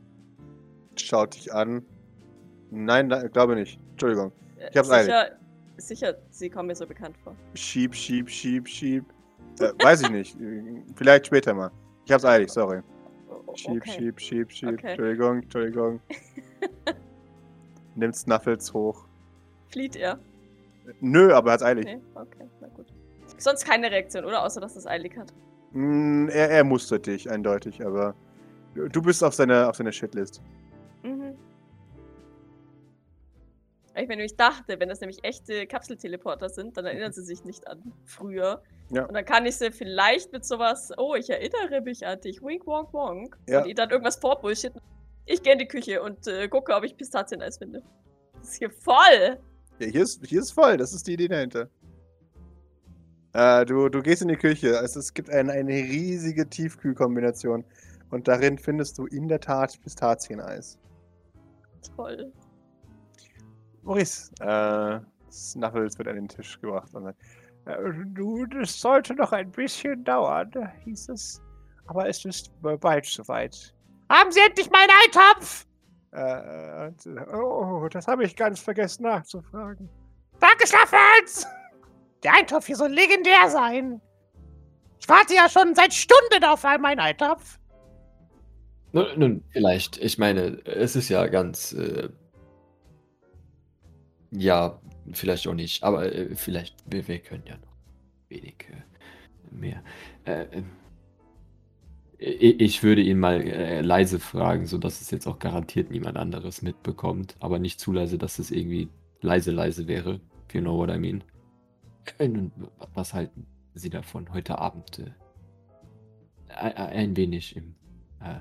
[0.96, 1.86] Schaut dich an.
[2.70, 3.80] Nein, da, glaube nicht.
[3.92, 4.32] Entschuldigung.
[4.58, 5.32] Äh, Ich hab's sicher,
[5.88, 7.36] sicher, sie kommen mir so bekannt vor.
[7.54, 9.06] Schieb, schieb, schieb, schieb.
[9.60, 10.38] Äh, weiß ich nicht.
[10.96, 11.72] Vielleicht später mal.
[12.06, 12.82] Ich hab's eilig, sorry.
[13.30, 13.92] O- o- Schieb, okay.
[13.92, 14.70] schieb, schieb, schieb.
[14.74, 14.88] Okay.
[14.92, 16.00] Entschuldigung, Entschuldigung.
[17.96, 19.06] Nimmt Snuffles hoch.
[19.70, 20.20] Flieht er?
[21.00, 21.86] Nö, aber er hat's eilig.
[21.86, 22.88] Nee, okay, na gut.
[23.38, 24.44] Sonst keine Reaktion, oder?
[24.44, 25.34] Außer, dass das eilig hat.
[25.72, 28.16] Mm, er, er mustert dich eindeutig, aber
[28.76, 30.42] du bist auf seiner auf seiner Shitlist.
[34.02, 37.68] Ich mir nämlich dachte, wenn das nämlich echte Kapselteleporter sind, dann erinnern sie sich nicht
[37.68, 38.62] an früher.
[38.90, 39.06] Ja.
[39.06, 42.66] Und dann kann ich sie vielleicht mit sowas, oh, ich erinnere mich an dich, wink,
[42.66, 43.38] wonk, wonk.
[43.48, 43.60] Ja.
[43.60, 44.82] Und ihnen dann irgendwas vorbullshitten.
[45.26, 47.84] Ich gehe in die Küche und äh, gucke, ob ich Pistazieneis finde.
[48.34, 49.38] Das ist hier voll!
[49.80, 51.70] Ja, hier ist, hier ist voll, das ist die Idee dahinter.
[53.34, 54.78] Äh, du, du gehst in die Küche.
[54.78, 57.64] Also es gibt eine, eine riesige Tiefkühlkombination.
[58.10, 60.78] Und darin findest du in der Tat Pistazieneis.
[61.96, 62.32] Toll.
[63.84, 65.00] Maurice, äh,
[65.32, 66.94] Snuffles wird an den Tisch gebracht.
[66.94, 67.20] Und sagt,
[67.66, 67.76] äh,
[68.14, 70.52] du, das sollte noch ein bisschen dauern,
[70.84, 71.42] hieß es.
[71.88, 73.74] Aber es ist bald soweit.
[74.10, 75.66] Haben Sie endlich meinen Eintopf?
[76.12, 79.90] Äh, und, äh, oh, das habe ich ganz vergessen nachzufragen.
[80.40, 81.48] Danke, Snuffles!
[82.24, 84.02] Der Eintopf hier soll legendär sein.
[85.00, 87.58] Ich warte ja schon seit Stunden auf meinen Eintopf.
[88.92, 89.98] Nun, nun, vielleicht.
[89.98, 91.74] Ich meine, es ist ja ganz.
[91.74, 92.10] Äh,
[94.32, 94.80] ja,
[95.12, 95.84] vielleicht auch nicht.
[95.84, 97.76] Aber äh, vielleicht, wir, wir können ja noch
[98.30, 99.84] wenig äh, mehr.
[100.26, 100.66] Äh, ähm,
[102.18, 107.36] ich, würde ihn mal äh, leise fragen, sodass es jetzt auch garantiert niemand anderes mitbekommt.
[107.40, 108.90] Aber nicht zu leise, dass es irgendwie
[109.22, 110.22] leise, leise wäre.
[110.48, 111.24] If you know what I mean.
[112.20, 112.30] Äh,
[112.94, 115.12] was halten Sie davon, heute Abend äh,
[116.50, 117.76] ein, wenig im.
[118.20, 118.40] Äh,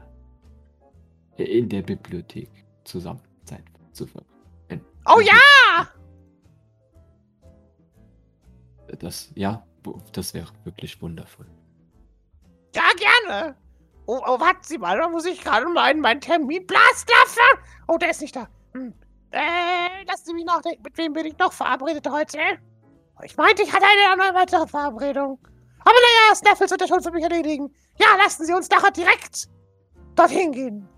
[1.42, 2.50] in der Bibliothek
[2.85, 4.30] zusammen Zeit zu verbringen.
[5.12, 5.88] Oh ja!
[8.99, 9.64] Das, ja,
[10.12, 11.46] das wäre wirklich wundervoll.
[12.75, 13.57] Ja, gerne.
[14.07, 16.66] Oh, oh, warten Sie mal, da muss ich gerade mal in meinen Termin.
[16.66, 17.40] Blaslaffe!
[17.88, 18.49] Oh, der ist nicht da.
[18.75, 18.94] Hm.
[19.31, 20.83] Äh, lassen Sie mich nachdenken.
[20.83, 22.38] Mit wem bin ich noch verabredet heute?
[23.23, 25.38] Ich meinte, ich hatte eine, eine weitere Verabredung.
[25.81, 27.75] Aber naja, Snaffles wird das schon für mich erledigen.
[27.99, 29.49] Ja, lassen Sie uns nachher direkt
[30.14, 30.88] dorthin gehen.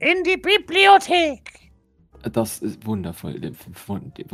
[0.00, 1.72] In die Bibliothek.
[2.22, 3.44] Das ist wundervoll.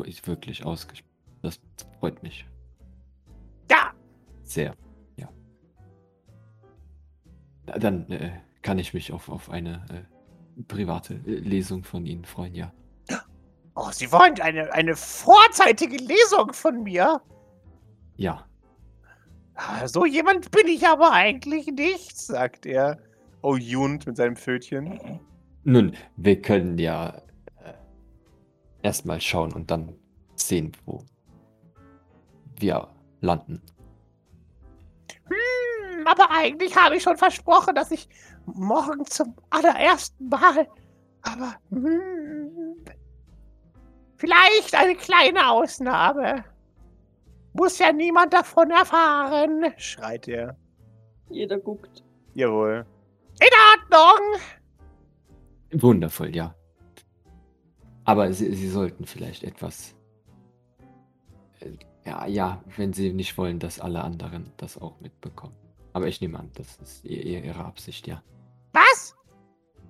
[0.06, 1.10] ist wirklich ausgesprochen.
[1.42, 1.60] Das
[1.98, 2.46] freut mich
[3.70, 3.92] Ja,
[4.42, 4.74] sehr.
[5.16, 5.28] Ja.
[7.66, 12.54] Dann äh, kann ich mich auf, auf eine äh, private äh, Lesung von Ihnen freuen,
[12.54, 12.72] ja.
[13.76, 17.20] Oh, Sie wollen eine, eine vorzeitige Lesung von mir?
[18.16, 18.46] Ja.
[19.86, 22.98] So jemand bin ich aber eigentlich nicht, sagt er.
[23.42, 25.20] Oh, Jund mit seinem Pfötchen.
[25.64, 27.22] Nun, wir können ja
[27.56, 27.72] äh,
[28.82, 29.94] erstmal schauen und dann
[30.36, 31.02] sehen, wo
[32.58, 32.88] wir
[33.20, 33.62] landen.
[35.24, 38.08] Hm, aber eigentlich habe ich schon versprochen, dass ich
[38.44, 40.68] morgen zum allerersten Mal.
[41.22, 42.84] Aber hm,
[44.16, 46.44] vielleicht eine kleine Ausnahme.
[47.54, 50.56] Muss ja niemand davon erfahren, schreit er.
[51.30, 52.02] Jeder guckt.
[52.34, 52.84] Jawohl.
[53.40, 54.40] In Ordnung.
[55.82, 56.54] Wundervoll, ja.
[58.04, 59.94] Aber Sie, Sie sollten vielleicht etwas.
[61.60, 61.70] äh,
[62.04, 65.54] Ja, ja, wenn Sie nicht wollen, dass alle anderen das auch mitbekommen.
[65.94, 68.22] Aber ich nehme an, das ist ihr- ihr- Ihre Absicht, ja.
[68.72, 69.16] Was?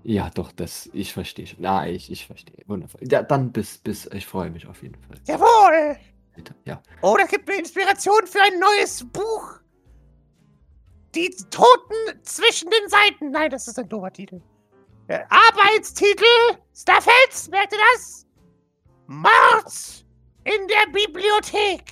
[0.05, 1.61] Ja, doch, das, ich verstehe schon.
[1.62, 2.62] Na, ich, ich verstehe.
[2.66, 3.01] Wundervoll.
[3.11, 5.16] Ja, dann bis, bis, ich freue mich auf jeden Fall.
[5.27, 5.97] Jawohl.
[6.37, 6.83] Bitte, ja.
[7.03, 9.61] Oh, das gibt mir Inspiration für ein neues Buch.
[11.14, 13.31] Die Toten zwischen den Seiten.
[13.31, 14.43] Nein, das ist ein doofer Titel.
[15.09, 16.24] Der Arbeitstitel.
[16.74, 18.26] Staffels, merkt ihr das?
[19.07, 20.05] Mord
[20.44, 21.84] in der Bibliothek.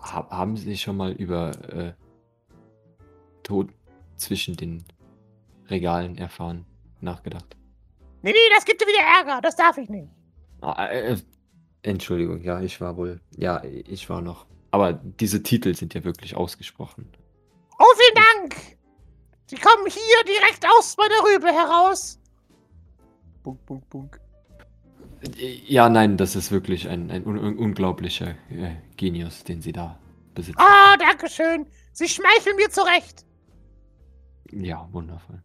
[0.00, 1.92] Ha haben Sie schon mal über äh,
[3.42, 3.70] Tod
[4.16, 4.84] zwischen den
[5.68, 6.64] Regalen erfahren,
[7.00, 7.56] nachgedacht?
[8.22, 9.40] Nee, nee, das gibt dir wieder Ärger.
[9.42, 10.08] Das darf ich nicht.
[10.60, 11.16] Ah, äh,
[11.82, 13.20] Entschuldigung, ja, ich war wohl.
[13.36, 14.46] Ja, ich war noch.
[14.70, 17.08] Aber diese Titel sind ja wirklich ausgesprochen.
[17.78, 18.75] Oh, vielen Dank.
[19.46, 22.18] Sie kommen hier direkt aus meiner Rübe heraus.
[23.42, 24.20] Bunk, bunk, bunk.
[25.36, 29.98] Ja, nein, das ist wirklich ein, ein un un unglaublicher äh, Genius, den Sie da
[30.34, 30.58] besitzen.
[30.60, 31.66] Ah, danke schön.
[31.92, 33.24] Sie schmeicheln mir zurecht.
[34.50, 35.42] Ja, wundervoll.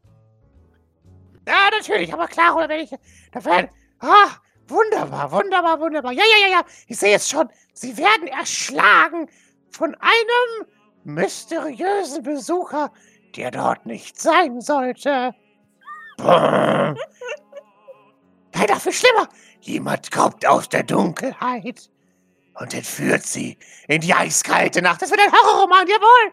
[1.48, 2.92] Ja, natürlich, aber klar, oder wenn ich.
[3.32, 3.70] Da werden.
[4.00, 4.30] Ah,
[4.68, 6.12] wunderbar, wunderbar, wunderbar.
[6.12, 6.66] Ja, ja, ja, ja.
[6.88, 7.50] Ich sehe es schon.
[7.74, 9.30] Sie werden erschlagen
[9.70, 10.68] von einem
[11.04, 12.92] mysteriösen Besucher,
[13.38, 15.34] der dort nicht sein sollte.
[16.22, 16.96] Nein,
[18.68, 19.28] dafür schlimmer.
[19.62, 21.90] Jemand kommt aus der Dunkelheit
[22.60, 23.58] und entführt sie
[23.88, 25.02] in die eiskalte Nacht.
[25.02, 26.32] Das wird ein Horrorroman, jawohl.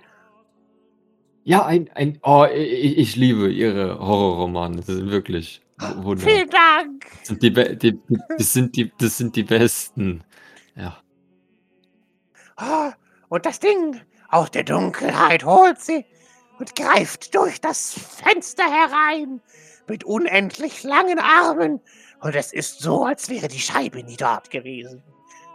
[1.45, 4.77] Ja, ein, ein, oh, ich, ich liebe ihre Horrorromane.
[4.77, 6.35] Das sind wirklich wu- wunderbar.
[6.35, 7.07] Vielen Dank.
[7.21, 7.99] Das sind die, die,
[8.37, 10.25] das sind die, das sind die besten.
[10.75, 10.99] Ja.
[12.57, 12.93] Ah,
[13.29, 16.05] Und das Ding aus der Dunkelheit holt sie
[16.59, 19.41] und greift durch das Fenster herein
[19.87, 21.81] mit unendlich langen Armen.
[22.21, 25.03] Und es ist so, als wäre die Scheibe nie dort gewesen.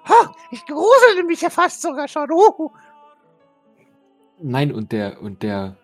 [0.05, 2.31] Ha, ich gruselte mich ja fast sogar schon.
[2.31, 2.69] Uh.
[4.39, 5.77] Nein, und der, und der,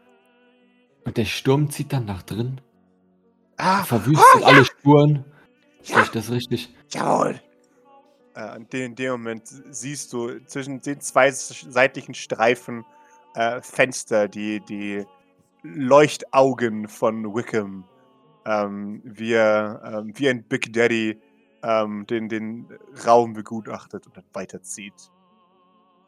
[1.05, 2.61] und der Sturm zieht dann nach drin,
[3.57, 4.47] Ah, verwüstet oh, ja.
[4.47, 5.25] alle Spuren.
[5.81, 6.03] Sehe Ja.
[6.03, 6.73] ich das richtig?
[6.91, 7.41] jawohl.
[8.35, 12.85] Äh, in, dem, in dem Moment siehst du zwischen den zwei seitlichen Streifen
[13.35, 15.05] äh, Fenster, die, die
[15.63, 17.83] Leuchtaugen von Wickham,
[18.45, 21.19] ähm, wie, er, ähm, wie ein Big Daddy
[21.63, 22.67] ähm, den, den
[23.05, 24.93] Raum begutachtet und dann weiterzieht.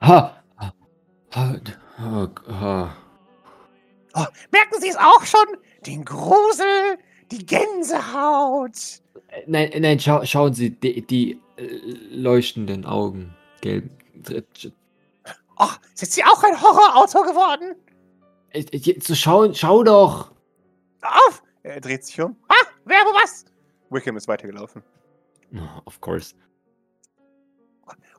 [0.02, 0.44] Ha!
[0.58, 0.74] ha,
[1.32, 1.60] ha,
[2.00, 2.96] oh, ha.
[4.14, 5.58] Oh, merken Sie es auch schon?
[5.86, 6.98] Den Grusel,
[7.32, 9.02] die Gänsehaut.
[9.48, 11.66] Nein, nein, schau, schauen Sie, die, die äh,
[12.12, 13.34] leuchtenden Augen.
[13.62, 13.90] Gelb.
[15.64, 17.76] Oh, sind Sie auch ein Horrorautor geworden?
[18.50, 20.32] Äh, äh, So schau, schau doch!
[21.04, 21.44] Auf!
[21.62, 22.36] Er dreht sich um.
[22.48, 23.46] Ah, wer, wo, was?
[23.92, 24.82] Wickham ist weitergelaufen.
[25.54, 26.34] Oh, of course.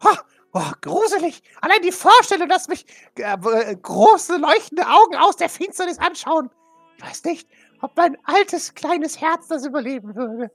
[0.04, 0.16] Oh,
[0.52, 1.42] oh, gruselig.
[1.60, 2.86] Allein die Vorstellung, dass mich
[3.18, 6.48] äh, äh, große leuchtende Augen aus der Finsternis anschauen.
[6.98, 7.48] Ich weiß nicht,
[7.80, 10.52] ob mein altes kleines Herz das überleben würde.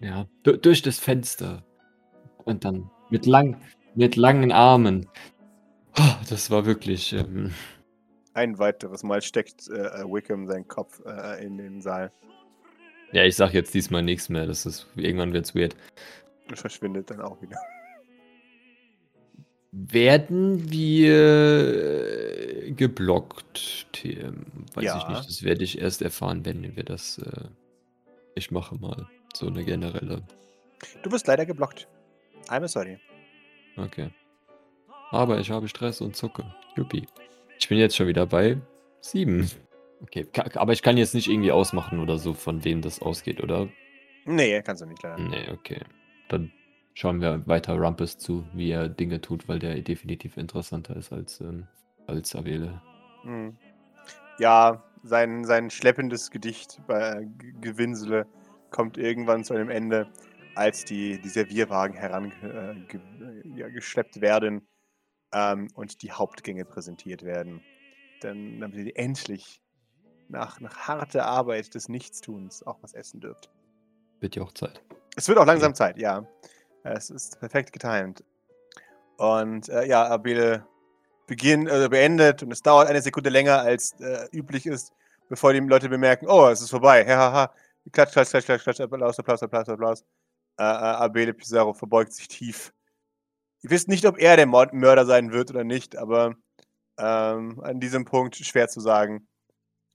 [0.00, 1.64] Ja, du, durch das Fenster.
[2.44, 3.60] Und dann mit, lang,
[3.94, 5.08] mit langen Armen.
[5.98, 7.12] Oh, das war wirklich.
[7.12, 7.52] Ähm,
[8.34, 12.12] Ein weiteres Mal steckt äh, Wickham seinen Kopf äh, in den Saal
[13.12, 14.44] ja, ich sag jetzt diesmal nichts mehr.
[14.46, 15.74] Das ist, irgendwann wird's weird.
[16.50, 17.56] und verschwindet dann auch wieder.
[19.72, 23.86] Werden wir äh, geblockt?
[23.92, 24.44] TM?
[24.74, 25.08] Weiß ich Ja.
[25.08, 25.26] nicht.
[25.26, 27.16] Das werde ich erst erfahren, wenn wir das.
[27.18, 27.48] Äh,
[28.34, 30.22] ich mache mal so eine generelle.
[31.02, 31.88] Du wirst leider geblockt.
[32.48, 32.98] I'm sorry.
[33.78, 34.10] Okay.
[35.10, 36.44] Aber ich habe Stress und zucke.
[36.76, 37.06] Juppie.
[37.58, 38.58] Ich bin jetzt schon wieder bei
[39.00, 39.50] sieben.
[40.02, 43.42] Okay, ka- aber ich kann jetzt nicht irgendwie ausmachen oder so, von wem das ausgeht,
[43.42, 43.68] oder?
[44.26, 45.18] Nee, kannst du nicht leider.
[45.18, 45.80] Nee, okay.
[46.28, 46.52] Dann
[46.94, 51.40] schauen wir weiter Rumpus zu, wie er Dinge tut, weil der definitiv interessanter ist als,
[51.40, 51.66] ähm,
[52.06, 52.80] als Avele.
[53.22, 53.56] Hm.
[54.38, 58.26] Ja, sein, sein schleppendes Gedicht bei G- Gewinsele
[58.70, 60.06] kommt irgendwann zu einem Ende,
[60.54, 63.66] als die, die Servierwagen herangeschleppt äh, ge, ja,
[64.22, 64.62] werden
[65.32, 67.62] ähm, und die Hauptgänge präsentiert werden.
[68.20, 69.62] Dann, damit ihr endlich
[70.28, 73.50] nach, nach harter Arbeit des Nichtstuns auch was essen dürft.
[74.20, 74.82] Wird ja auch Zeit.
[75.16, 76.26] Es wird auch langsam Zeit, ja.
[76.82, 78.24] Es ist perfekt getimt.
[79.16, 80.66] Und äh, ja, Abele
[81.26, 84.92] beginnt, äh, beendet und es dauert eine Sekunde länger als äh, üblich ist,
[85.28, 87.04] bevor die Leute bemerken, oh, es ist vorbei.
[87.04, 87.52] Hahaha.
[87.92, 90.04] Klatsch, klatsch, klatsch, klatsch, klatsch, Applaus, Applaus, Applaus, Applaus.
[90.58, 92.72] Äh, äh, Abele Pizarro verbeugt sich tief.
[93.62, 96.36] Ihr wisst nicht, ob er der Mord Mörder sein wird oder nicht, aber
[96.98, 99.26] ähm, an diesem Punkt schwer zu sagen.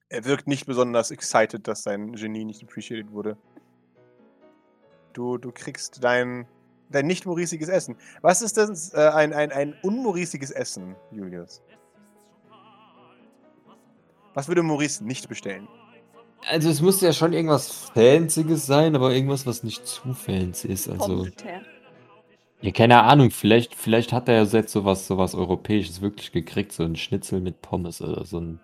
[0.09, 3.37] Er wirkt nicht besonders excited, dass sein Genie nicht appreciated wurde.
[5.13, 6.47] Du, du kriegst dein,
[6.89, 7.95] dein nicht mauriciges Essen.
[8.21, 8.93] Was ist das?
[8.93, 11.61] Äh, ein, ein, ein unmauriciges Essen, Julius?
[14.33, 15.67] Was würde Maurice nicht bestellen?
[16.49, 20.89] Also es muss ja schon irgendwas Fancyes sein, aber irgendwas, was nicht zu fancy ist.
[20.89, 21.72] Also, Pommes de terre.
[22.63, 26.83] Ja, keine Ahnung, vielleicht, vielleicht hat er ja jetzt sowas, sowas Europäisches wirklich gekriegt, so
[26.83, 28.61] ein Schnitzel mit Pommes oder so ein.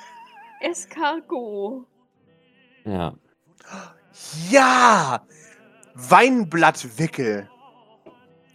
[0.60, 1.86] Escargot.
[2.84, 3.14] Ja.
[4.50, 5.24] Ja!
[5.94, 7.48] Weinblattwickel.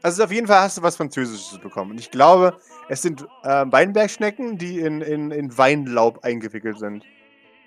[0.01, 1.91] Also auf jeden Fall hast du was Französisches bekommen.
[1.91, 2.57] Und ich glaube,
[2.89, 7.05] es sind äh, Weinbergschnecken, die in, in, in Weinlaub eingewickelt sind.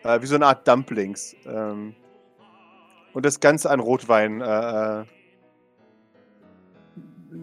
[0.02, 1.34] Äh, wie so eine Art Dumplings.
[1.46, 1.94] Ähm,
[3.14, 4.42] und das Ganze an Rotwein.
[4.42, 5.04] Äh, äh,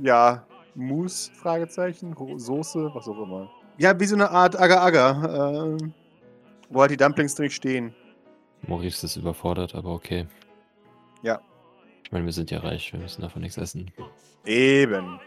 [0.03, 3.49] ja, Mousse, Fragezeichen, Soße, was auch immer.
[3.77, 5.73] Ja, wie so eine Art Agar-Agar.
[5.73, 5.77] Äh,
[6.69, 7.93] wo halt die Dumplings drin stehen.
[8.67, 10.27] Maurice ist überfordert, aber okay.
[11.21, 11.41] Ja.
[12.03, 13.91] Ich meine, wir sind ja reich, wir müssen davon nichts essen.
[14.45, 15.19] Eben.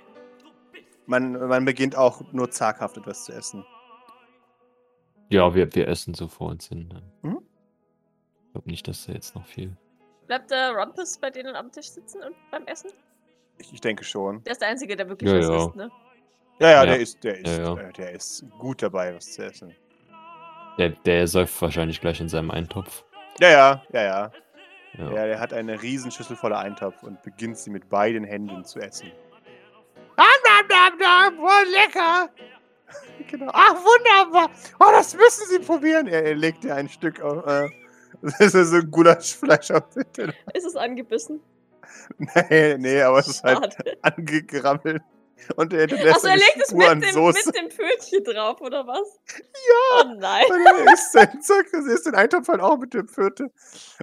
[1.07, 3.65] Man, man beginnt auch nur zaghaft etwas zu essen.
[5.29, 6.89] Ja, wir, wir essen so vor uns hin.
[6.89, 7.03] ne?
[7.23, 7.39] Mhm.
[8.47, 9.77] Ich glaube nicht, dass da jetzt noch viel.
[10.27, 12.91] Bleibt der Rumpus bei denen am Tisch sitzen und beim Essen?
[13.59, 14.43] Ich, ich denke schon.
[14.45, 15.57] Der ist der Einzige, der wirklich Ja, was ja.
[15.67, 15.91] isst, ne?
[16.61, 16.87] Ja, ja, Ja.
[16.87, 17.81] der ist, der ist, Ja, ja.
[17.81, 19.75] äh, der ist gut dabei, was zu essen.
[20.79, 23.05] Der, der säuft wahrscheinlich gleich in seinem Eintopf.
[23.41, 24.33] Ja, ja, ja, ja.
[24.97, 25.11] Ja.
[25.11, 29.11] Der hat eine Riesenschüssel voller Eintopf und beginnt sie mit beiden Händen zu essen.
[30.17, 32.29] Am, am, am, am, oh, lecker!
[33.29, 33.51] genau.
[33.53, 34.51] Ach, wunderbar!
[34.79, 36.07] Oh, das müssen Sie probieren!
[36.07, 37.45] Er, er legt dir ein Stück auf.
[37.45, 37.69] Äh,
[38.23, 40.35] das ist so ein Gulaschfleisch auf den Teller.
[40.53, 41.41] Ist es angebissen?
[42.19, 45.03] Nee, nee, aber es ist halt angerammelt.
[45.57, 47.39] Und er hinterlässt Achso, er legt es mit dem, Soße.
[47.47, 49.19] mit dem Pfötchen drauf, oder was?
[49.37, 50.01] Ja!
[50.01, 50.45] Oh nein.
[50.49, 53.51] Und er isst, seinen, zack, er isst den Eintopf halt auch mit dem Viertel.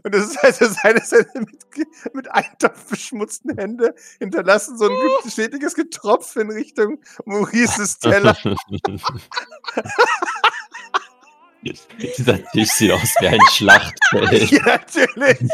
[0.04, 5.22] Und das ist also seine, seine mit, mit Eintopf beschmutzten Hände hinterlassen so ein Oh.
[5.24, 8.38] ge- stetiges Getropf in Richtung Maurices Teller.
[12.18, 14.52] Dieser Tisch sieht aus wie ein Schlachtfeld.
[14.52, 15.40] ja, natürlich.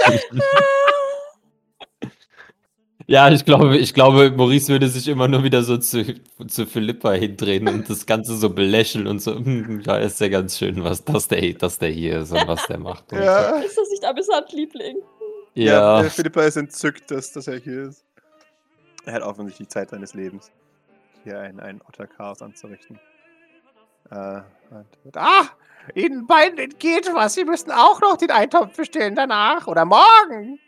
[3.09, 6.03] Ja, ich glaube, ich glaube, Maurice würde sich immer nur wieder so zu,
[6.47, 10.57] zu Philippa hindrehen und das Ganze so belächeln und so, "Hm, ja, ist ja ganz
[10.57, 13.09] schön, was das der, das der hier ist und was der macht.
[13.13, 13.59] Ja.
[13.59, 14.97] Ist das nicht amüsant, Liebling?
[15.53, 16.03] Ja, ja.
[16.03, 18.03] äh, Philippa ist entzückt, dass, dass er hier ist.
[19.05, 20.51] Er hat offensichtlich Zeit seines Lebens,
[21.23, 22.99] hier ein, ein Otterchaos anzurichten.
[24.11, 24.41] Äh,
[25.05, 25.45] und, ah,
[25.95, 27.35] Ihnen beiden entgeht was.
[27.35, 30.59] Sie müssen auch noch den Eintopf bestellen danach oder morgen.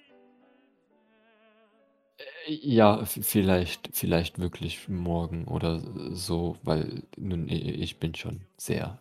[2.47, 5.81] Ja, v- vielleicht, vielleicht wirklich morgen oder
[6.15, 8.97] so, weil nun, i- ich bin schon sehr.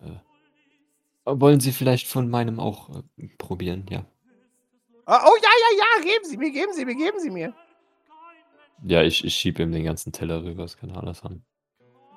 [1.24, 3.86] Äh, wollen Sie vielleicht von meinem auch äh, probieren?
[3.90, 4.04] Ja.
[5.06, 7.54] Ah, oh ja, ja, ja, geben Sie mir, geben Sie mir, geben Sie mir.
[8.84, 11.44] Ja, ich, ich schiebe ihm den ganzen Teller rüber, das kann alles haben.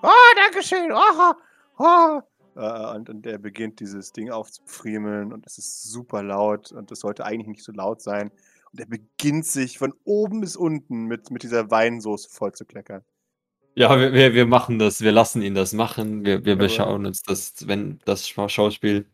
[0.03, 0.91] Oh, danke schön.
[0.91, 1.33] Oh,
[1.77, 2.21] oh.
[2.55, 6.99] Äh, und, und er beginnt dieses Ding aufzufriemeln und es ist super laut und es
[6.99, 8.31] sollte eigentlich nicht so laut sein.
[8.73, 13.03] Und er beginnt sich von oben bis unten mit, mit dieser Weinsoße voll zu kleckern.
[13.75, 16.25] Ja, wir, wir, wir machen das, wir lassen ihn das machen.
[16.25, 19.05] Wir, wir beschauen uns das, wenn das Schau- Schauspiel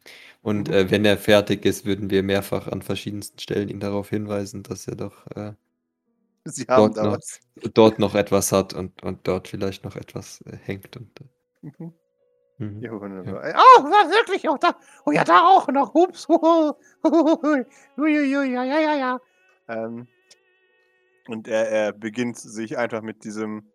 [0.41, 0.73] und Mhm.
[0.73, 4.87] äh, wenn er fertig ist, würden wir mehrfach an verschiedensten Stellen ihn darauf hinweisen, dass
[4.87, 5.53] er doch äh,
[6.67, 7.17] Dort noch.
[7.17, 7.39] was.
[7.73, 10.95] dort noch etwas hat und, und dort vielleicht noch etwas äh, hängt.
[10.97, 11.23] Und, äh,
[11.61, 11.93] Mhm.
[12.59, 12.81] mhm.
[12.81, 13.53] Ja, wunderbar.
[13.55, 14.47] Oh, was wirklich?
[14.49, 15.93] Oh, da, oh ja, da auch noch.
[15.93, 16.27] Ups.
[17.97, 19.19] Ja, ja, ja, ja.
[19.67, 20.07] Ähm,
[21.27, 23.71] und er, er beginnt sich einfach mit diesem,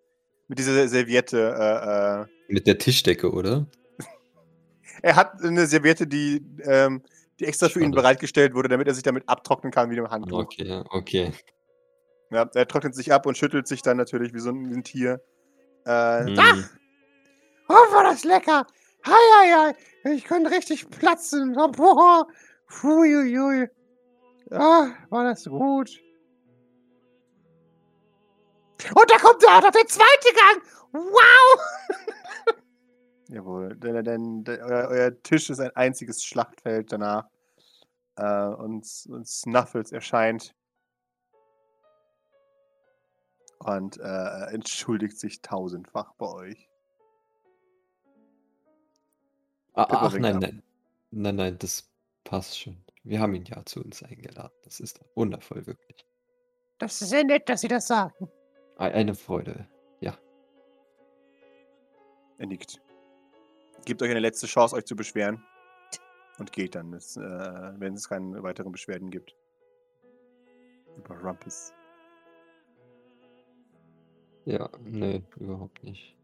[0.49, 1.38] mit dieser Serviette.
[1.38, 3.66] Äh, äh, Mit der Tischdecke, oder?
[5.03, 7.03] er hat eine Serviette, die, ähm,
[7.40, 10.38] die extra für ihn bereitgestellt wurde, damit er sich damit abtrocknen kann wie dem Handtuch.
[10.38, 11.32] Okay, okay.
[12.30, 14.84] Ja, er trocknet sich ab und schüttelt sich dann natürlich wie so ein, wie ein
[14.84, 15.20] Tier.
[15.84, 16.38] Äh, Mhm.
[16.38, 16.70] Ach,
[17.68, 18.66] oh, war das lecker.
[19.07, 19.72] Hei, hei,
[20.05, 20.12] hei.
[20.12, 21.57] Ich könnte richtig platzen.
[21.59, 22.26] Oh, boah.
[22.82, 23.68] Huiuiui.
[24.53, 26.00] Ah, war das gut.
[28.94, 30.62] Und da kommt da noch der zweite Gang.
[30.92, 31.61] Wow.
[33.28, 37.28] Jawohl, denn, denn, denn euer, euer Tisch ist ein einziges Schlachtfeld danach.
[38.16, 40.55] Äh, und, und Snuffles erscheint.
[43.61, 46.68] Und äh, entschuldigt sich tausendfach bei euch.
[49.74, 50.62] Ah, Ach nein, nein.
[51.12, 51.88] Nein, nein, das
[52.24, 52.76] passt schon.
[53.05, 54.53] Wir haben ihn ja zu uns eingeladen.
[54.62, 56.05] Das ist wundervoll, wirklich.
[56.78, 58.28] Das ist sehr nett, dass Sie das sagen.
[58.76, 59.68] Ei- Eine Freude.
[60.00, 60.16] Ja.
[62.38, 62.80] Er nickt.
[63.84, 65.42] Gebt euch eine letzte Chance, euch zu beschweren.
[66.38, 69.36] Und geht dann, äh, wenn es keine weiteren Beschwerden gibt.
[70.96, 71.72] Über Rumpus.
[74.44, 76.16] Ja, nee, überhaupt nicht.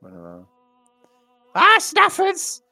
[0.00, 0.48] Wunderbar.
[1.54, 2.64] Ah, Snuffles!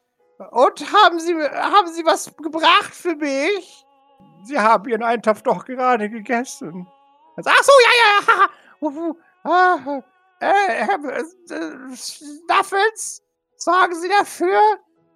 [0.49, 3.85] Und haben Sie, haben Sie was gebracht für mich?
[4.43, 6.87] Sie haben Ihren Eintopf doch gerade gegessen.
[7.37, 8.49] Ach so, ja, ja,
[8.81, 9.15] ja.
[9.43, 10.01] Ah,
[10.39, 13.23] äh, äh, Snuffles,
[13.57, 14.59] sorgen Sie dafür,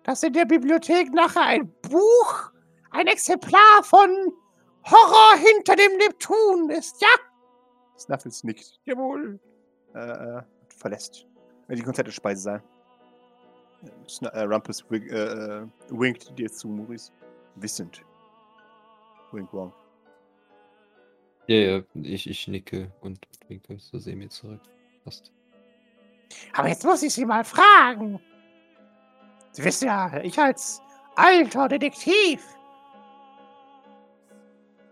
[0.04, 2.52] dass in der Bibliothek nachher ein Buch,
[2.92, 4.32] ein Exemplar von
[4.86, 7.08] Horror hinter dem Neptun ist, ja?
[7.98, 8.80] Snuffles nickt.
[8.86, 9.40] Jawohl.
[9.96, 10.42] Äh, äh,
[10.78, 11.26] verlässt
[11.70, 12.62] die komplette Speisesaal.
[14.22, 17.12] Äh, Rumpus wink, äh, äh, winkt dir zu, Maurice.
[17.56, 18.04] Wissend.
[19.32, 19.74] Wink, wonk.
[21.48, 24.62] Ja, ja, ich, ich nicke und winke so sehen wir zurück.
[25.04, 25.32] Passt.
[26.54, 28.20] Aber jetzt muss ich Sie mal fragen.
[29.52, 30.82] Sie wissen ja, ich als
[31.16, 32.44] alter Detektiv.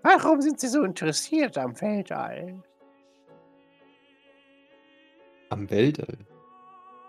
[0.03, 2.61] Warum sind Sie so interessiert am Weltall?
[5.49, 6.17] Am Weltall.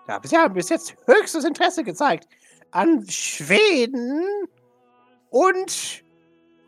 [0.08, 2.28] Ja, Sie haben bis jetzt höchstes Interesse gezeigt
[2.74, 4.24] an Schweden
[5.30, 6.04] und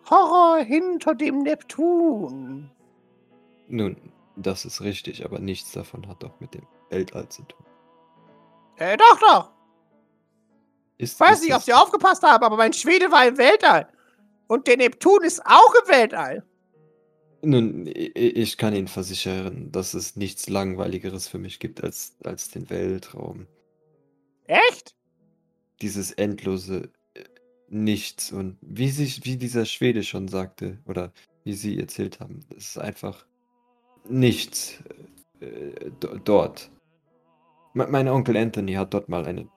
[0.09, 2.71] Horror hinter dem Neptun.
[3.69, 3.97] Nun,
[4.37, 7.67] das ist richtig, aber nichts davon hat doch mit dem Weltall zu tun.
[8.77, 9.51] Äh, doch, doch.
[10.99, 13.89] Ist, Ich weiß ist nicht, ob Sie aufgepasst haben, aber mein Schwede war im Weltall.
[14.47, 16.47] Und der Neptun ist auch im Weltall.
[17.43, 22.51] Nun, i- ich kann Ihnen versichern, dass es nichts Langweiligeres für mich gibt als, als
[22.51, 23.47] den Weltraum.
[24.47, 24.95] Echt?
[25.83, 27.25] Dieses endlose äh,
[27.69, 28.33] Nichts.
[28.33, 31.13] Und wie sich, wie dieser Schwede schon sagte, oder
[31.45, 33.27] wie Sie erzählt haben, es ist einfach
[34.09, 34.83] nichts
[35.41, 36.71] äh, do- dort.
[37.75, 39.49] Me- Mein Onkel Anthony hat dort mal eine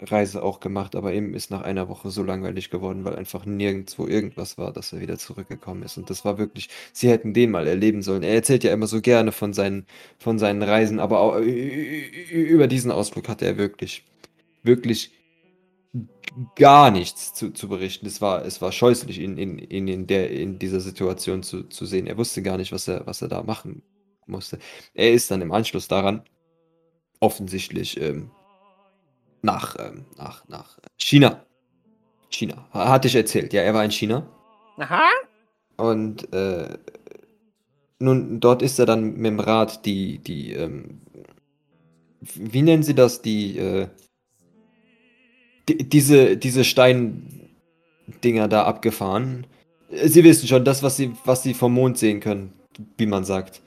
[0.00, 4.06] Reise auch gemacht, aber ihm ist nach einer Woche so langweilig geworden, weil einfach nirgendwo
[4.06, 5.96] irgendwas war, dass er wieder zurückgekommen ist.
[5.96, 8.22] Und das war wirklich, sie hätten den mal erleben sollen.
[8.22, 9.86] Er erzählt ja immer so gerne von seinen,
[10.18, 14.04] von seinen Reisen, aber auch, über diesen Ausflug hatte er wirklich,
[14.62, 15.12] wirklich
[16.54, 18.06] gar nichts zu, zu berichten.
[18.06, 22.06] Es war, es war scheußlich, ihn in, in, in, in dieser Situation zu, zu sehen.
[22.06, 23.82] Er wusste gar nicht, was er, was er da machen
[24.26, 24.58] musste.
[24.94, 26.22] Er ist dann im Anschluss daran
[27.20, 28.30] offensichtlich ähm,
[29.42, 31.44] nach, ähm, nach, nach China.
[32.30, 32.66] China.
[32.72, 33.52] Ha- Hatte ich erzählt.
[33.52, 34.26] Ja, er war in China.
[34.78, 35.08] Aha.
[35.76, 36.76] Und äh,
[38.00, 41.00] nun, dort ist er dann mit dem Rad die, die, ähm,
[42.20, 43.22] wie nennen sie das?
[43.22, 43.88] Die, äh,
[45.68, 49.46] die diese, diese Steindinger da abgefahren.
[49.90, 52.52] Sie wissen schon, das, was sie, was sie vom Mond sehen können,
[52.98, 53.62] wie man sagt.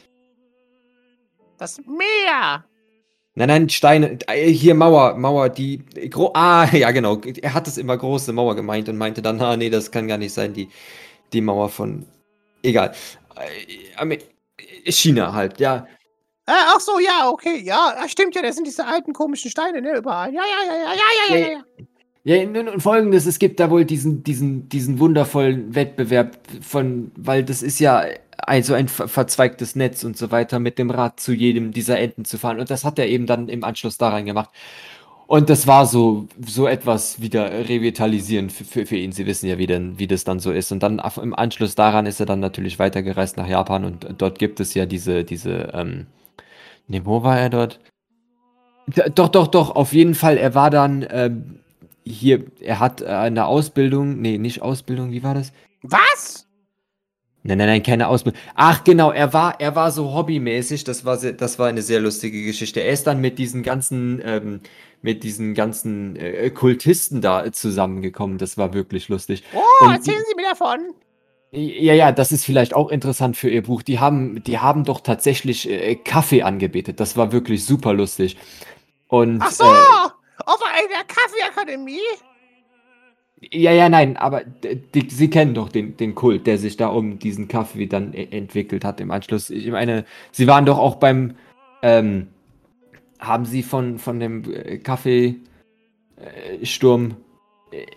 [1.57, 2.63] Das Meer.
[3.35, 5.77] Nein, nein, Steine, äh, hier Mauer, Mauer, die,
[6.09, 9.55] gro ah, ja genau, er hat es immer große Mauer gemeint und meinte dann, ah,
[9.55, 10.69] nee, das kann gar nicht sein, die,
[11.33, 12.05] die Mauer von,
[12.63, 12.93] egal,
[13.37, 14.17] Äh, Amer-
[14.85, 15.87] China halt, ja,
[16.47, 17.61] Äh, ach so, ja, okay.
[17.63, 20.33] Ja, stimmt ja, das sind diese alten komischen Steine, ne, überall.
[20.33, 21.63] Ja, ja, ja, ja, ja, ja, ja, ja.
[22.23, 27.63] Ja, und folgendes, es gibt da wohl diesen, diesen, diesen wundervollen Wettbewerb von, weil das
[27.63, 28.03] ist ja
[28.37, 32.25] also ein ver verzweigtes Netz und so weiter, mit dem Rad zu jedem dieser Enden
[32.25, 32.59] zu fahren.
[32.59, 34.49] Und das hat er eben dann im Anschluss daran gemacht.
[35.25, 39.13] Und das war so, so etwas wieder revitalisierend für, für, für ihn.
[39.13, 40.71] Sie wissen ja, wie, denn, wie das dann so ist.
[40.71, 44.59] Und dann im Anschluss daran ist er dann natürlich weitergereist nach Japan und dort gibt
[44.59, 46.07] es ja diese, diese, ähm,
[46.87, 47.79] ne, wo war er dort?
[49.15, 50.37] Doch, doch, doch, auf jeden Fall.
[50.37, 51.59] Er war dann ähm,
[52.03, 55.51] hier, er hat äh, eine Ausbildung, nee, nicht Ausbildung, wie war das?
[55.83, 56.47] Was?
[57.43, 58.39] Nein, nein, nein, keine Ausbildung.
[58.53, 61.99] Ach, genau, er war, er war so hobbymäßig, das war, sehr, das war eine sehr
[61.99, 62.81] lustige Geschichte.
[62.81, 64.59] Er ist dann mit diesen ganzen, ähm,
[65.01, 68.37] mit diesen ganzen äh, Kultisten da zusammengekommen.
[68.37, 69.43] Das war wirklich lustig.
[69.53, 70.93] Oh, Und- erzählen Sie mir davon.
[71.53, 73.81] Ja, ja, das ist vielleicht auch interessant für Ihr Buch.
[73.81, 76.99] Die haben, die haben doch tatsächlich äh, Kaffee angebetet.
[77.01, 78.37] Das war wirklich super lustig.
[79.07, 79.67] Und, Ach so, äh,
[80.45, 81.99] auf einer Kaffeeakademie?
[83.51, 87.17] Ja, ja, nein, aber die, Sie kennen doch den, den Kult, der sich da um
[87.17, 89.49] diesen Kaffee dann e- entwickelt hat im Anschluss.
[89.49, 91.35] Ich meine, Sie waren doch auch beim,
[91.81, 92.27] ähm,
[93.19, 95.41] haben Sie von, von dem äh, Kaffeesturm
[96.17, 97.15] äh, Sturm,
[97.71, 97.87] äh, äh,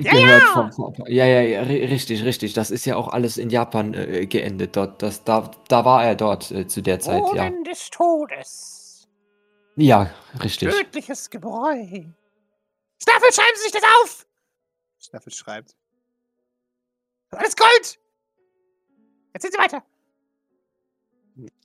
[0.00, 0.40] Ja, gehört?
[0.42, 0.46] ja.
[0.54, 2.54] Von, von, ja, ja, ja, ri- richtig, richtig.
[2.54, 5.02] Das ist ja auch alles in Japan äh, geendet dort.
[5.02, 7.48] Das, da, da war er dort zu der Zeit, ja.
[7.48, 8.75] Oden des Todes.
[9.76, 10.10] Ja,
[10.42, 10.70] richtig.
[10.70, 12.04] Tödliches Gebräu.
[13.00, 14.26] Staffel, schreiben Sie sich das auf!
[14.98, 15.76] Staffel schreibt.
[17.30, 17.98] Alles Gold!
[19.32, 19.82] Erzählen Sie weiter.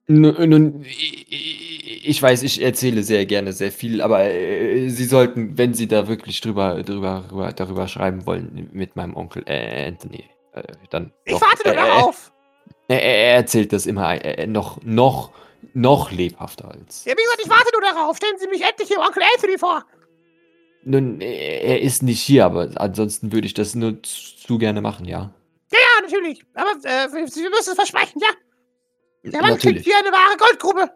[0.08, 5.58] Nun, nun, ich ich weiß, ich erzähle sehr gerne sehr viel, aber äh, Sie sollten,
[5.58, 10.26] wenn Sie da wirklich drüber, drüber, drüber, darüber schreiben wollen, mit meinem Onkel äh, Anthony,
[10.54, 11.14] äh, dann.
[11.26, 12.34] Ich doch, warte nur äh, darauf.
[12.88, 15.32] Er, er er erzählt das immer äh, noch, noch,
[15.74, 17.06] noch lebhafter als.
[17.06, 18.18] Ja, wie gesagt, ich warte nur darauf.
[18.18, 19.86] Stellen Sie mich endlich Ihrem Onkel Anthony vor.
[20.84, 25.32] Nun, er ist nicht hier, aber ansonsten würde ich das nur zu, gerne machen, ja.
[25.72, 26.44] Ja, ja, natürlich.
[26.56, 29.32] Aber äh, Sie müssen es versprechen, ja?
[29.32, 29.86] Der Mann Natürlich.
[29.86, 30.92] wie eine wahre Goldgrube.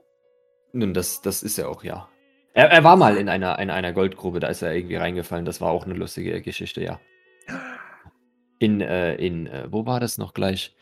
[0.74, 2.10] Nun, das, das ist er auch, ja.
[2.54, 5.46] Er, er war mal in einer, in einer Goldgrube, da ist er irgendwie reingefallen.
[5.46, 7.00] Das war auch eine lustige Geschichte, ja.
[8.60, 10.76] In, äh, in, äh, wo war das noch gleich?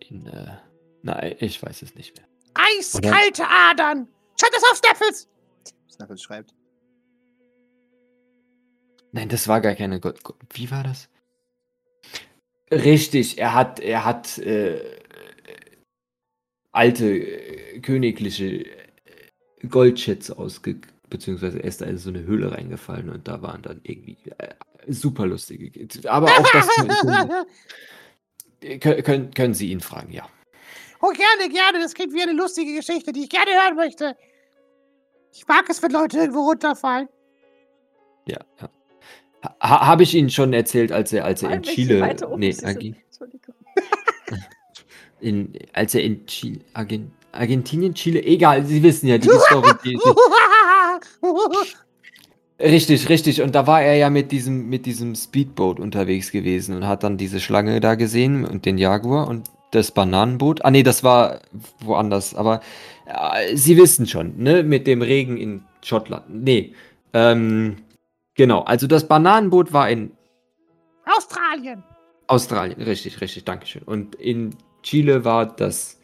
[0.00, 0.58] In, äh,
[1.02, 2.26] nein, ich weiß es nicht mehr.
[2.54, 4.08] Eiskalte Adern.
[4.40, 5.28] Schreibt das auf, Snaffles.
[5.90, 6.54] Snaffles schreibt.
[9.12, 10.22] Nein, das war gar keine Gold.
[10.24, 11.08] Gold- Wie war das?
[12.70, 14.80] Richtig, er hat, er hat äh,
[16.72, 18.88] alte äh, königliche äh,
[19.68, 20.80] Goldschätze ausge...
[21.10, 24.54] Beziehungsweise er ist da in so eine Höhle reingefallen und da waren dann irgendwie äh,
[24.88, 25.68] super lustige...
[25.68, 26.66] Ge- Aber auch das
[28.80, 30.26] können, können, können Sie ihn fragen, ja.
[31.02, 31.80] Oh, gerne, gerne.
[31.80, 34.16] Das klingt wie eine lustige Geschichte, die ich gerne hören möchte.
[35.32, 37.08] Ich mag es, wenn Leute irgendwo runterfallen.
[38.26, 38.70] Ja, ja.
[39.60, 42.16] Ha, Habe ich Ihnen schon erzählt, als er, als er in Chile...
[42.36, 43.54] Nee, Entschuldigung.
[45.20, 49.70] In, als er in Chile, Argen, Argentinien, Chile, egal, Sie wissen ja, die Story.
[49.84, 49.96] Die,
[52.58, 53.40] die, richtig, richtig.
[53.40, 57.18] Und da war er ja mit diesem, mit diesem Speedboat unterwegs gewesen und hat dann
[57.18, 60.64] diese Schlange da gesehen und den Jaguar und das Bananenboot.
[60.64, 61.40] Ah, nee, das war
[61.80, 62.34] woanders.
[62.34, 62.60] Aber
[63.06, 66.30] äh, Sie wissen schon, ne, mit dem Regen in Schottland.
[66.30, 66.74] Nee,
[67.12, 67.76] ähm,
[68.34, 68.60] genau.
[68.62, 70.12] Also das Bananenboot war in
[71.04, 71.82] Australien.
[72.28, 73.82] Australien, richtig, richtig, Dankeschön.
[73.82, 76.00] Und in Chile war das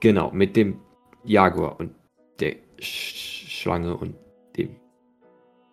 [0.00, 0.80] genau mit dem
[1.24, 1.94] Jaguar und
[2.40, 3.30] der Sch
[3.60, 4.14] Schlange und
[4.56, 4.76] dem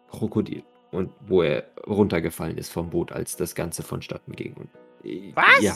[0.09, 0.63] Krokodil.
[0.91, 4.53] Und wo er runtergefallen ist vom Boot, als das Ganze vonstatten ging.
[4.55, 4.69] Und,
[5.05, 5.61] äh, Was?
[5.61, 5.75] Ja,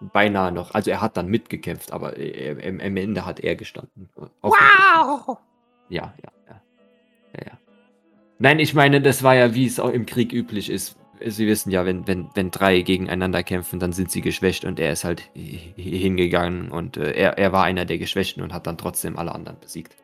[0.00, 0.74] beinahe noch.
[0.74, 4.08] Also er hat dann mitgekämpft, aber äh, im, im Ende hat er gestanden.
[4.40, 4.54] Auf.
[4.54, 5.38] Wow.
[5.88, 6.62] Ja, ja, ja.
[7.34, 7.58] Ja, ja.
[8.38, 10.96] Nein, ich meine, das war ja, wie es auch im Krieg üblich ist.
[11.24, 14.92] Sie wissen ja, wenn, wenn, wenn drei gegeneinander kämpfen, dann sind sie geschwächt und er
[14.92, 19.18] ist halt hingegangen und äh, er, er war einer der Geschwächten und hat dann trotzdem
[19.18, 19.94] alle anderen besiegt.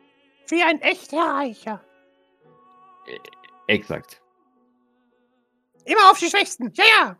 [0.49, 1.81] Wie ein echter Reicher.
[3.65, 4.21] Exakt.
[5.85, 6.71] Immer auf die Schwächsten.
[6.75, 7.17] Ja, ja.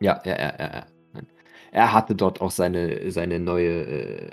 [0.00, 0.86] Ja, ja, ja, ja.
[1.72, 4.30] Er hatte dort auch seine, seine neue, äh,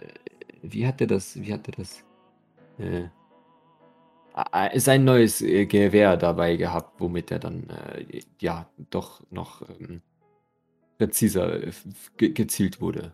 [0.62, 2.04] wie hat er das, wie hat er das,
[2.78, 3.08] äh,
[4.78, 10.02] sein neues äh, Gewehr dabei gehabt, womit er dann, äh, ja, doch noch ähm,
[10.98, 11.72] präziser äh,
[12.18, 13.14] ge gezielt wurde.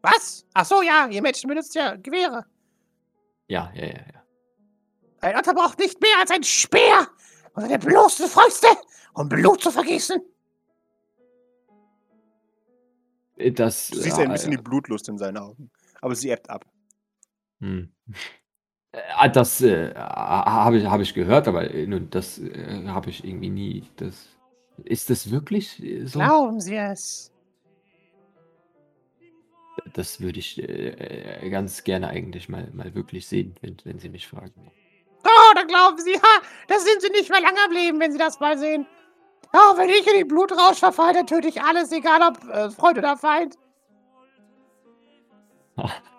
[0.00, 0.46] Was?
[0.54, 1.06] Ach so, ja.
[1.08, 2.46] Ihr Menschen benutzt ja Gewehre.
[3.48, 4.22] Ja, ja, ja, ja.
[5.20, 7.08] Ein Otter braucht nicht mehr als ein Speer
[7.52, 8.68] und seine bloßen Fäuste,
[9.12, 10.22] um Blut zu vergießen.
[13.52, 15.70] Das, Du siehst ja ein äh, bisschen die Blutlust in seinen Augen.
[16.00, 16.64] Aber sie ebbt ab.
[17.60, 17.90] Hm.
[18.92, 23.10] Äh, ah, Das äh, habe ich, hab ich gehört, aber äh, nun, das äh, habe
[23.10, 23.84] ich irgendwie nie.
[23.96, 24.28] Das,
[24.84, 26.18] ist das wirklich äh, so?
[26.18, 27.32] Glauben Sie es.
[29.94, 34.08] Das würde ich äh, äh, ganz gerne eigentlich mal, mal wirklich sehen, wenn, wenn Sie
[34.08, 34.70] mich fragen.
[35.24, 38.18] Oh, da glauben Sie, ha, da sind Sie nicht mehr lange am Leben, wenn Sie
[38.18, 38.86] das mal sehen.
[39.58, 42.98] Oh, wenn ich in den Blutrausch verfalle, dann töte ich alles, egal ob äh, Freund
[42.98, 43.56] oder Feind.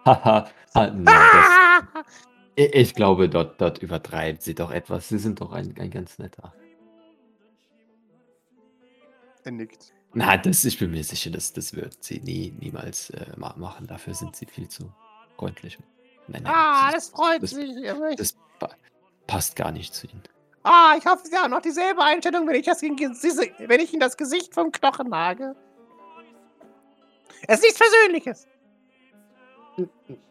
[0.05, 0.89] Haha, ah,
[1.93, 2.05] das,
[2.55, 5.09] ich, ich glaube, dort, dort übertreibt sie doch etwas.
[5.09, 6.53] Sie sind doch ein, ein ganz netter.
[9.43, 9.93] Er nickt.
[10.13, 13.87] Na, das, ich bin mir sicher, dass das wird sie nie, niemals äh, ma- machen.
[13.87, 14.91] Dafür sind sie viel zu
[15.37, 15.77] freundlich.
[16.27, 18.15] Nein, nein, Ah, das, das freut das- mich.
[18.17, 18.69] das pa
[19.27, 20.23] passt gar nicht zu ihnen.
[20.69, 24.17] Ah, ich hoffe, Sie haben noch dieselbe Einstellung, wenn ich, das wenn ich in das
[24.17, 25.55] Gesicht vom Knochen nage.
[27.47, 28.47] Es ist nichts Persönliches.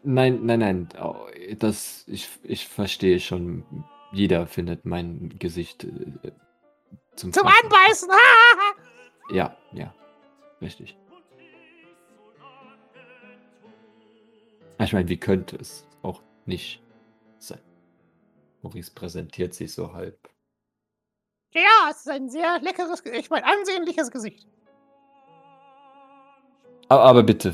[0.03, 0.89] Nein, nein, nein.
[1.01, 1.25] oh,
[1.57, 3.63] Das, ich, ich verstehe schon.
[4.11, 6.31] Jeder findet mein Gesicht äh,
[7.15, 7.47] zum, Zum.
[7.47, 8.09] Anbeißen.
[9.31, 9.91] Ja, ja.
[10.61, 10.95] Richtig.
[14.79, 16.79] Ich meine, wie könnte es auch nicht?
[18.61, 20.17] Maurice präsentiert sich so halb.
[21.53, 24.47] Ja, es ist ein sehr leckeres, ich meine, ansehnliches Gesicht.
[26.89, 27.53] Aber, aber bitte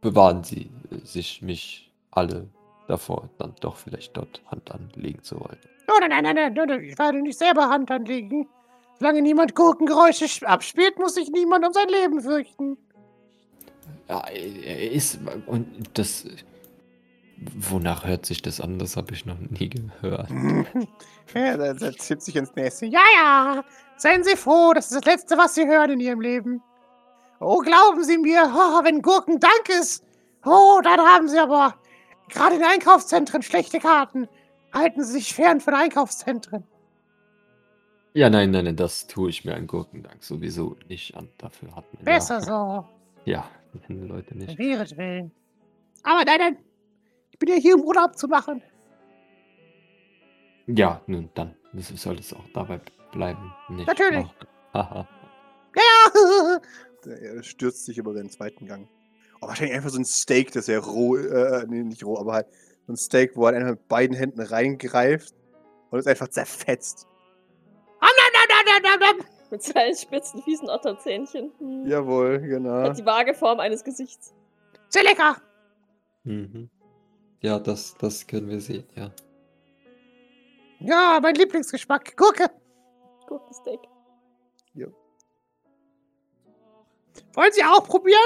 [0.00, 0.70] bewahren Sie
[1.04, 2.48] sich mich alle
[2.88, 5.58] davor, dann doch vielleicht dort Hand anlegen zu wollen.
[5.88, 8.48] Oh, nein, nein, nein, nein, nein, nein, ich werde nicht selber Hand anlegen.
[8.98, 12.76] Solange niemand Gurkengeräusche sch- abspielt, muss sich niemand um sein Leben fürchten.
[14.08, 15.18] Ja, er ist.
[15.46, 15.66] Und
[15.98, 16.26] das.
[17.36, 18.78] Wonach hört sich das an?
[18.78, 20.28] Das habe ich noch nie gehört.
[21.34, 22.92] Ja, der zieht sich ins Näschen.
[22.92, 23.64] Ja, ja,
[23.96, 26.62] seien Sie froh, das ist das Letzte, was Sie hören in Ihrem Leben.
[27.40, 30.04] Oh, glauben Sie mir, oh, wenn Gurken Dank ist,
[30.44, 31.76] oh, dann haben Sie aber
[32.28, 34.28] gerade in Einkaufszentren schlechte Karten.
[34.72, 36.64] Halten Sie sich fern von Einkaufszentren.
[38.12, 41.28] Ja, nein, nein, nein, das tue ich mir an Gurkendank sowieso nicht an.
[41.38, 42.04] Dafür hat man.
[42.04, 42.84] Besser ja, so,
[43.24, 43.48] Ja,
[43.88, 44.58] Leute nicht.
[44.58, 45.32] willen.
[46.04, 46.58] Aber nein, nein,
[47.44, 48.62] bin ja hier, um Urlaub zu machen.
[50.66, 52.80] Ja, nun dann das soll es auch dabei
[53.12, 53.52] bleiben.
[53.68, 54.26] Nicht Natürlich.
[54.74, 55.04] Ja,
[57.04, 58.88] Der- Er stürzt sich über den zweiten Gang.
[59.40, 62.46] Oh, wahrscheinlich einfach so ein Steak, das er roh, äh, nee, nicht roh, aber halt
[62.86, 65.34] so ein Steak, wo er einfach mit beiden Händen reingreift
[65.90, 67.08] und es einfach zerfetzt.
[69.50, 71.52] Mit seinen spitzen, fiesen Otterzähnchen.
[71.58, 71.86] Hm.
[71.86, 72.82] Jawohl, genau.
[72.82, 74.34] Hat die vage Form eines Gesichts.
[74.88, 75.36] Sehr lecker.
[76.24, 76.70] Mhm.
[77.44, 79.12] Ja, das, das können wir sehen, ja.
[80.80, 82.50] Ja, mein Lieblingsgeschmack, Gurke.
[83.28, 83.80] Gurkensteak.
[87.34, 88.18] Wollen Sie auch probieren?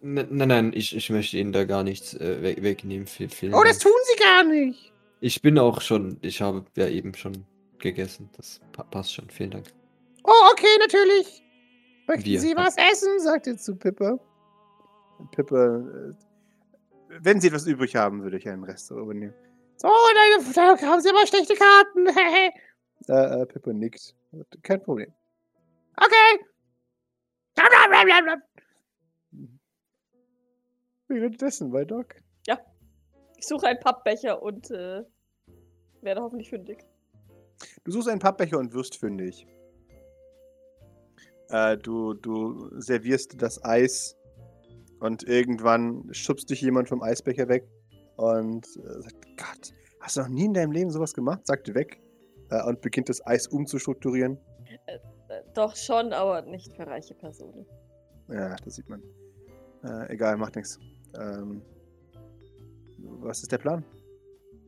[0.00, 3.06] Nein, nein, nein, ich, ich möchte Ihnen da gar nichts äh, weg, wegnehmen.
[3.06, 3.92] Viel, vielen Oh, das Dank.
[3.92, 4.92] tun Sie gar nicht.
[5.20, 7.44] Ich bin auch schon, ich habe ja eben schon
[7.78, 8.30] gegessen.
[8.36, 9.28] Das pa passt schon.
[9.28, 9.66] Vielen Dank.
[10.24, 11.42] Oh, okay, natürlich.
[12.06, 12.40] Möchten Wir.
[12.40, 13.20] Sie was essen?
[13.20, 14.18] sagt er zu Pippa.
[15.32, 16.14] Pippa, äh,
[17.20, 19.34] wenn Sie etwas übrig haben, würde ich einen Rest übernehmen.
[19.76, 22.06] So, da, da haben Sie aber schlechte Karten.
[23.08, 24.14] Äh, äh, Pippa nickt.
[24.62, 25.10] Kein Problem.
[25.96, 26.44] okay.
[31.08, 32.16] Währenddessen bei Doc.
[33.40, 35.02] Ich suche einen Pappbecher und äh,
[36.02, 36.84] werde hoffentlich fündig.
[37.84, 39.46] Du suchst einen Pappbecher und wirst fündig.
[41.48, 44.14] Äh, du, du servierst das Eis
[45.00, 47.66] und irgendwann schubst dich jemand vom Eisbecher weg
[48.16, 51.46] und äh, sagt, Gott, hast du noch nie in deinem Leben sowas gemacht?
[51.46, 52.00] Sagt weg
[52.50, 54.38] äh, und beginnt das Eis umzustrukturieren.
[54.86, 54.98] Äh,
[55.54, 57.66] doch schon, aber nicht für reiche Personen.
[58.28, 59.02] Ja, das sieht man.
[59.82, 60.78] Äh, egal, macht nichts.
[61.18, 61.62] Ähm,
[62.98, 63.84] was ist der Plan?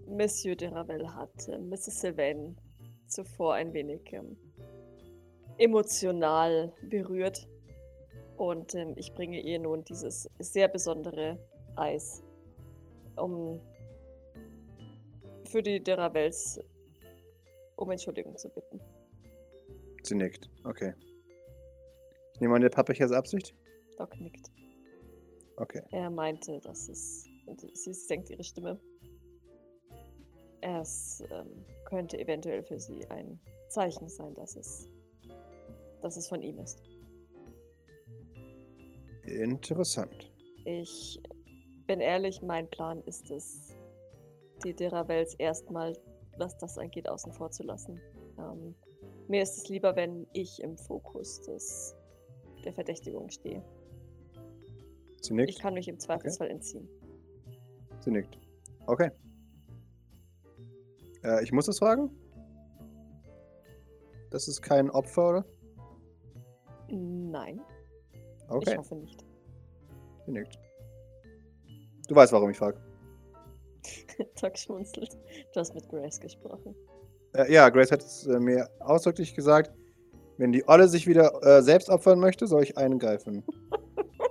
[0.07, 2.01] Monsieur de Ravel hat äh, Mrs.
[2.01, 2.57] Sylvain
[3.07, 4.37] zuvor ein wenig ähm,
[5.59, 7.47] emotional berührt.
[8.43, 11.39] Und ähm, ich bringe ihr nun dieses sehr besondere
[11.77, 12.25] Eis,
[13.15, 13.61] um
[15.45, 16.61] für die de Ravels
[17.77, 18.81] um Entschuldigung zu bitten.
[20.03, 20.51] Sie nickt.
[20.65, 20.93] Okay.
[22.35, 23.55] Ich nehme an, der Pappbecher ist Absicht?
[23.97, 24.51] Doc nickt.
[25.59, 25.83] Okay.
[25.93, 27.25] Er meinte, dass es.
[27.75, 28.81] Sie senkt ihre Stimme.
[30.63, 33.39] Es ähm, könnte eventuell für sie ein
[33.69, 34.89] Zeichen sein, dass es,
[36.01, 36.83] dass es von ihm ist.
[39.25, 40.33] Interessant.
[40.65, 41.21] Ich
[41.87, 43.77] bin ehrlich, mein Plan ist es,
[44.65, 45.93] die Deravels erstmal,
[46.39, 48.01] was das angeht, außen vor zu lassen.
[48.39, 48.75] Ähm,
[49.29, 51.95] mir ist es lieber, wenn ich im Fokus des,
[52.65, 53.63] der Verdächtigung stehe.
[55.21, 55.51] Sie nickt.
[55.51, 56.89] Ich kann mich im Zweifelsfall entziehen.
[58.01, 58.39] Sie nickt.
[58.87, 59.11] Okay.
[61.23, 62.11] Äh, ich muss das fragen?
[64.31, 65.45] Das ist kein Opfer, oder?
[66.89, 67.61] Nein,
[68.53, 69.25] Okay, ich hoffe nicht.
[70.27, 70.59] nickt.
[72.09, 72.81] Du weißt, warum ich frage.
[74.41, 75.17] Doc schmunzelt.
[75.53, 76.75] Du hast mit Grace gesprochen.
[77.35, 79.73] Äh, ja, Grace hat es äh, mir ausdrücklich gesagt,
[80.39, 83.45] wenn die Olle sich wieder äh, selbst opfern möchte, soll ich einen greifen.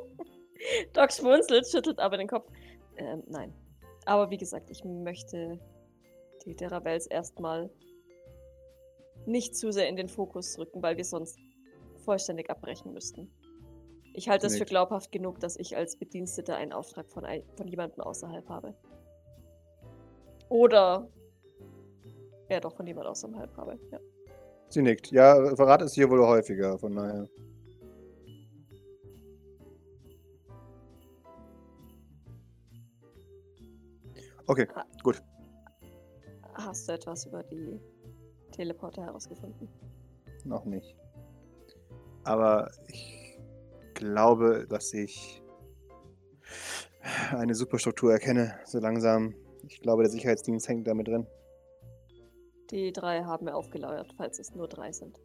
[0.94, 2.50] Doc schmunzelt, schüttelt aber den Kopf.
[2.98, 3.54] Ähm, nein.
[4.06, 5.60] Aber wie gesagt, ich möchte
[6.46, 7.70] die Deravels erstmal
[9.26, 11.38] nicht zu sehr in den Fokus rücken, weil wir sonst
[12.04, 13.32] vollständig abbrechen müssten.
[14.14, 17.68] Ich halte es für glaubhaft genug, dass ich als Bediensteter einen Auftrag von, ein, von
[17.68, 18.74] jemandem außerhalb habe.
[20.50, 21.08] Oder
[22.50, 23.80] ja doch von jemand außerhalb habe.
[23.92, 24.00] Ja.
[24.70, 25.12] Sie nickt.
[25.12, 27.28] Ja, Verrat ist hier wohl häufiger, von daher.
[34.48, 34.68] Okay,
[35.04, 35.22] gut.
[36.54, 37.80] Hast du etwas über die
[38.52, 39.70] Teleporter herausgefunden?
[40.44, 40.96] Noch nicht.
[42.24, 43.21] Aber ich
[44.02, 45.42] glaube, dass ich
[47.32, 49.34] eine Superstruktur erkenne, so langsam.
[49.68, 51.28] Ich glaube, der Sicherheitsdienst hängt damit drin.
[52.72, 55.20] Die drei haben mir aufgelauert, falls es nur drei sind.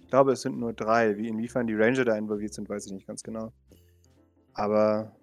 [0.00, 1.16] Ich glaube, es sind nur drei.
[1.16, 3.52] Wie inwiefern die Ranger da involviert sind, weiß ich nicht ganz genau.
[4.54, 5.16] Aber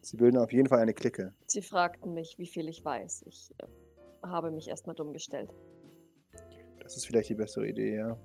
[0.00, 1.32] sie bilden auf jeden Fall eine Clique.
[1.46, 3.24] Sie fragten mich, wie viel ich weiß.
[3.26, 3.66] Ich äh,
[4.26, 5.50] habe mich erstmal dumm gestellt.
[6.80, 8.18] Das ist vielleicht die bessere Idee, ja.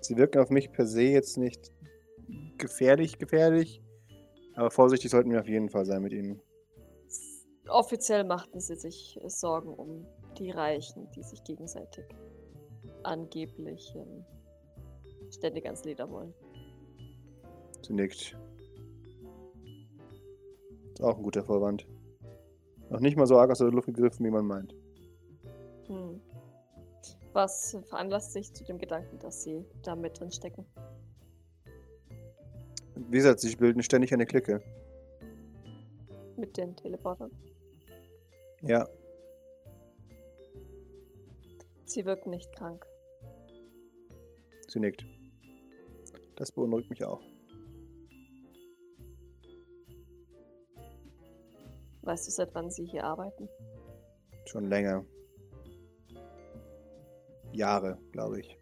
[0.00, 1.72] Sie wirken auf mich per se jetzt nicht
[2.58, 3.82] gefährlich, gefährlich.
[4.54, 6.40] Aber vorsichtig sollten wir auf jeden Fall sein mit ihnen.
[7.68, 10.06] Offiziell machten sie sich Sorgen um
[10.38, 12.04] die Reichen, die sich gegenseitig
[13.04, 14.24] angeblich ähm,
[15.30, 16.34] ständig ans Leder wollen.
[17.82, 18.36] Sie nickt.
[20.92, 21.86] Ist auch ein guter Vorwand.
[22.90, 24.74] Noch nicht mal so arg aus der Luft gegriffen, wie man meint.
[25.86, 26.20] Hm.
[27.32, 30.66] Was veranlasst sich zu dem Gedanken, dass sie da mit drin stecken?
[32.96, 34.60] Wie gesagt, sie bilden ständig eine Clique.
[36.36, 37.30] Mit den Teleportern?
[38.62, 38.88] Ja,
[41.90, 42.86] Sie wirken nicht krank.
[44.68, 45.04] sie nickt.
[46.36, 47.20] Das beunruhigt mich auch.
[52.02, 53.48] Weißt du, seit wann sie hier arbeiten?
[54.44, 55.04] Schon länger.
[57.52, 58.58] Jahre, glaube ich.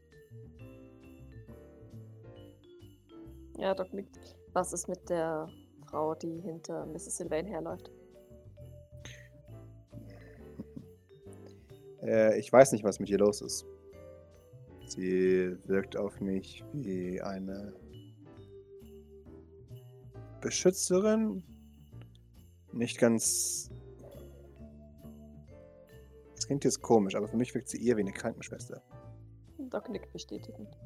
[3.59, 4.19] Ja, Doc nickt.
[4.53, 5.49] Was ist mit der
[5.87, 7.17] Frau, die hinter Mrs.
[7.17, 7.91] Sylvain herläuft?
[12.03, 13.67] Äh, ich weiß nicht, was mit ihr los ist.
[14.87, 17.75] Sie wirkt auf mich wie eine
[20.41, 21.43] Beschützerin.
[22.73, 23.71] Nicht ganz.
[26.49, 28.83] Kind ist komisch, aber für mich wirkt sie eher wie eine Krankenschwester.
[29.59, 30.79] Doc nickt bestätigend.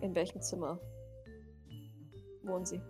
[0.00, 0.80] In welchem Zimmer
[2.42, 2.82] wohnen Sie?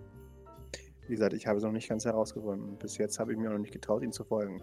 [1.02, 2.78] Wie gesagt, ich habe es noch nicht ganz herausgefunden.
[2.78, 4.62] Bis jetzt habe ich mir noch nicht getraut, ihm zu folgen.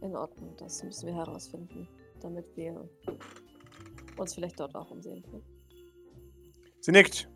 [0.00, 1.86] In Ordnung, das müssen wir herausfinden,
[2.20, 2.88] damit wir
[4.16, 5.44] uns vielleicht dort auch umsehen können.
[6.80, 7.28] Sie nickt.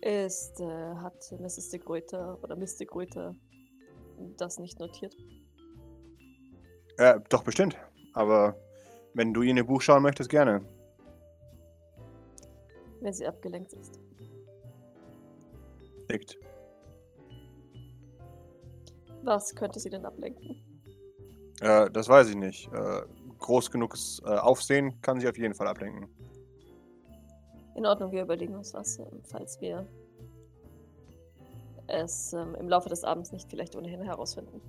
[0.00, 1.70] Ist, äh, hat Mrs.
[1.70, 3.34] de Gruyter oder Miss de Gruyter
[4.36, 5.14] das nicht notiert?
[6.98, 7.76] Äh, doch, bestimmt.
[8.14, 8.56] Aber
[9.14, 10.60] wenn du in ihr Buch schauen möchtest, gerne.
[13.00, 14.00] Wenn sie abgelenkt ist.
[16.10, 16.38] Nickt.
[19.22, 20.56] Was könnte sie denn ablenken?
[21.60, 22.72] Äh, das weiß ich nicht.
[22.72, 23.02] Äh,
[23.38, 26.08] groß genuges äh, Aufsehen kann sich auf jeden Fall ablenken.
[27.78, 29.86] In Ordnung, wir überlegen uns was, ähm, falls wir
[31.86, 34.60] es ähm, im Laufe des Abends nicht vielleicht ohnehin herausfinden.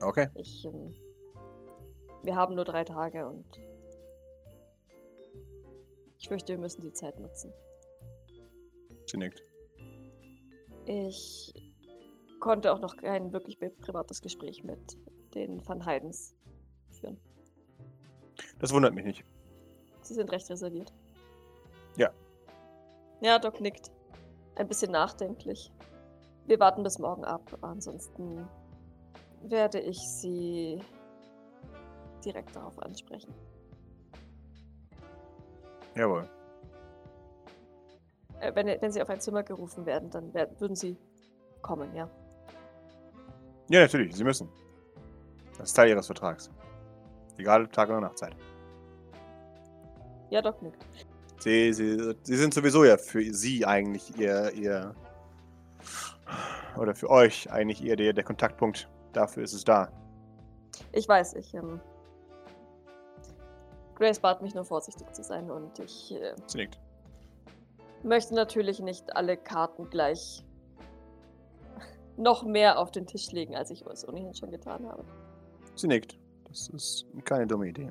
[0.00, 0.28] Okay.
[0.36, 0.94] Ich, ähm,
[2.22, 3.44] wir haben nur drei Tage und
[6.18, 7.52] ich fürchte, wir müssen die Zeit nutzen.
[9.06, 9.42] Sie nickt.
[10.86, 11.52] Ich
[12.38, 14.96] konnte auch noch kein wirklich pri- privates Gespräch mit
[15.34, 16.36] den Van Heidens
[16.92, 17.18] führen.
[18.60, 19.24] Das wundert mich nicht.
[20.02, 20.92] Sie sind recht reserviert.
[21.96, 22.10] Ja.
[23.20, 23.90] Ja, Doc nickt.
[24.56, 25.72] Ein bisschen nachdenklich.
[26.46, 27.42] Wir warten bis morgen ab.
[27.62, 28.46] Ansonsten
[29.42, 30.80] werde ich Sie
[32.24, 33.32] direkt darauf ansprechen.
[35.94, 36.28] Jawohl.
[38.40, 40.96] Äh, wenn, wenn Sie auf ein Zimmer gerufen werden, dann werden, würden Sie
[41.60, 42.08] kommen, ja.
[43.68, 44.16] Ja, natürlich.
[44.16, 44.48] Sie müssen.
[45.58, 46.50] Das ist Teil Ihres Vertrags.
[47.36, 48.34] Egal, Tag- oder Nachtzeit.
[50.30, 50.84] Ja, Doc nickt.
[51.42, 54.94] Sie, sie, sie sind sowieso ja für Sie eigentlich Ihr, Ihr.
[56.78, 58.88] Oder für euch eigentlich eher der, der Kontaktpunkt.
[59.12, 59.90] Dafür ist es da.
[60.92, 61.80] Ich weiß, ich, ähm.
[63.96, 66.78] Grace bat mich nur vorsichtig zu sein und ich äh, Sie nickt.
[68.04, 70.44] möchte natürlich nicht alle Karten gleich
[72.16, 75.04] noch mehr auf den Tisch legen, als ich es ohnehin schon getan habe.
[75.74, 76.16] Sie nickt.
[76.44, 77.90] Das ist keine dumme Idee.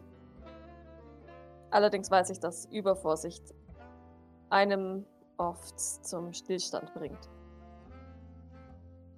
[1.72, 3.54] Allerdings weiß ich, dass Übervorsicht
[4.50, 5.06] einem
[5.38, 7.30] oft zum Stillstand bringt.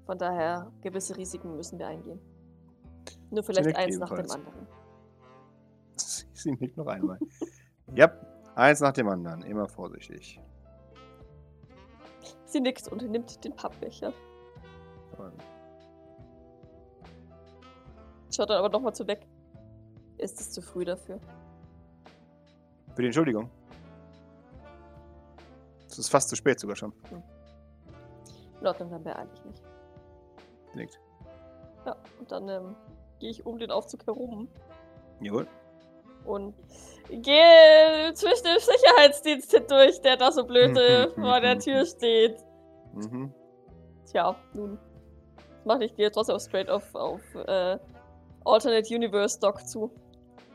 [0.05, 2.19] Von daher, gewisse Risiken müssen wir eingehen.
[3.31, 4.35] Nur vielleicht nickt eins nach dem ebenfalls.
[4.35, 4.67] anderen.
[6.33, 7.17] Sie nickt noch einmal.
[7.95, 8.11] ja,
[8.55, 9.41] eins nach dem anderen.
[9.41, 10.39] Immer vorsichtig.
[12.45, 14.13] Sie nickt und nimmt den Pappbecher.
[18.29, 19.27] Schaut dann aber nochmal zu weg.
[20.17, 21.19] Ist es zu früh dafür?
[22.95, 23.49] Für die Entschuldigung.
[25.89, 26.93] Es ist fast zu spät sogar schon.
[28.61, 29.61] In Ordnung, dann beeile ich mich.
[30.73, 30.99] Nickt.
[31.85, 32.75] Ja, und dann ähm,
[33.19, 34.47] gehe ich um den Aufzug herum
[35.21, 35.47] Jawohl.
[36.25, 36.55] und
[37.09, 42.37] gehe zwischen dem Sicherheitsdienst hindurch, der da so blöde vor der Tür steht.
[42.93, 43.33] Mhm.
[44.05, 44.79] Tja, nun.
[45.35, 47.77] Das mache ich, gehe trotzdem auch straight auf, auf äh,
[48.45, 49.91] Alternate Universe Doc zu.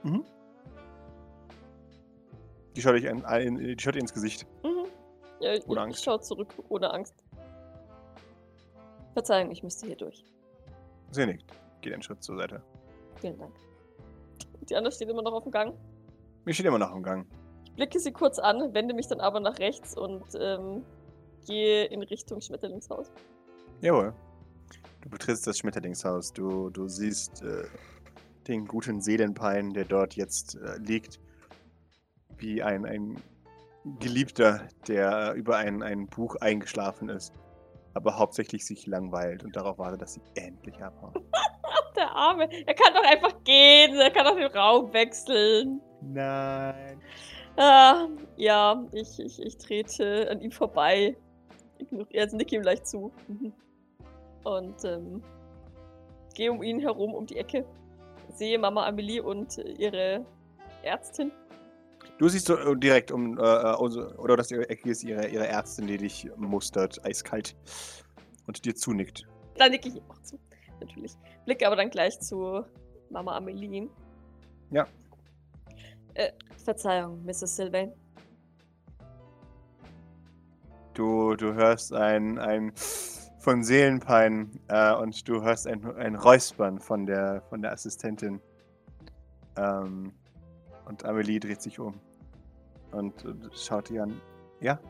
[0.03, 0.25] Mhm.
[2.79, 4.47] Die schaut, dich ein, ein, die schaut ihr ins Gesicht.
[4.63, 4.87] Mhm.
[5.41, 6.05] Ja, ich, Ohne ich Angst.
[6.05, 7.13] schaue zurück, ohne Angst.
[9.15, 10.25] Verzeihung, ich müsste hier durch.
[11.11, 11.53] Sie nickt.
[11.81, 12.63] Geht einen Schritt zur Seite.
[13.17, 13.53] Vielen Dank.
[14.71, 15.75] Die andere steht immer noch auf dem Gang.
[16.45, 17.27] Mir steht immer noch im Gang.
[17.65, 20.85] Ich blicke sie kurz an, wende mich dann aber nach rechts und ähm,
[21.49, 23.11] gehe in Richtung Schmetterlingshaus.
[23.81, 24.15] Jawohl.
[25.01, 26.33] Du betrittst das Schmetterlingshaus.
[26.33, 27.65] Du, du siehst äh,
[28.47, 31.19] den guten Seelenpein, der dort jetzt äh, liegt,
[32.39, 33.17] wie ein, ein
[34.01, 37.33] Geliebter, der über ein, ein Buch eingeschlafen ist,
[37.95, 41.15] aber hauptsächlich sich langweilt und darauf wartet, dass sie endlich abhauen.
[41.33, 42.49] Ach, der Arme.
[42.67, 43.97] Er kann doch einfach gehen.
[43.97, 45.81] Er kann doch den Raum wechseln.
[46.01, 47.01] Nein.
[47.57, 51.17] Ah, ja, ich, ich, ich trete an ihm vorbei.
[51.79, 53.13] Ignoriere, also nicke ihm leicht zu.
[53.27, 53.53] Mhm.
[54.45, 55.23] Und ähm,
[56.35, 57.65] gehe um ihn herum, um die Ecke.
[58.35, 60.25] Sehe Mama Amelie und äh, ihre
[60.83, 61.33] Ärztin.
[62.19, 65.47] Du siehst so äh, direkt um, äh, äh, oder das ihre Ecke ist ihre, ihre
[65.47, 67.57] Ärztin, die dich mustert, eiskalt
[68.47, 69.25] und dir zunickt.
[69.57, 70.37] Da nicke ich ihm auch zu,
[70.81, 71.17] natürlich.
[71.45, 72.65] Blicke aber dann gleich zu
[73.11, 73.89] Mama Amelie.
[74.71, 74.87] Ja.
[76.15, 76.33] Äh,
[76.65, 77.55] Verzeihung, Mrs.
[77.55, 77.93] Sylvain.
[80.95, 82.73] Du, du hörst ein, ein
[83.39, 88.41] von Seelenpein äh, und du hörst ein, ein Räuspern von der, von der Assistentin.
[89.57, 90.13] Ähm,
[90.87, 92.01] und Amelie dreht sich um
[92.93, 94.21] und, und schaut dich an.
[94.61, 94.81] Ja?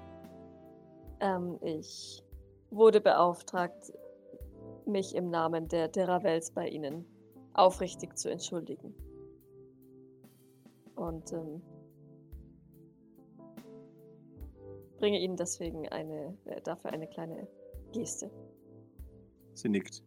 [1.20, 2.22] Ähm, ich
[2.70, 3.92] wurde beauftragt,
[4.86, 7.05] mich im Namen der Deravels bei Ihnen
[7.53, 8.94] aufrichtig zu entschuldigen.
[10.94, 11.62] Und ähm,
[14.99, 17.46] bringe Ihnen deswegen eine, äh, dafür eine kleine
[17.92, 18.30] Geste.
[19.55, 20.03] Sie nickt.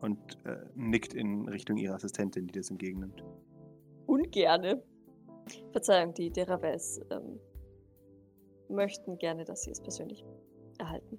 [0.00, 3.24] Und äh, nickt in Richtung ihrer Assistentin, die das entgegennimmt.
[4.06, 4.82] Ungerne.
[5.72, 7.40] Verzeihung, die Deravels ähm,
[8.68, 10.24] möchten gerne, dass Sie es persönlich
[10.78, 11.18] erhalten.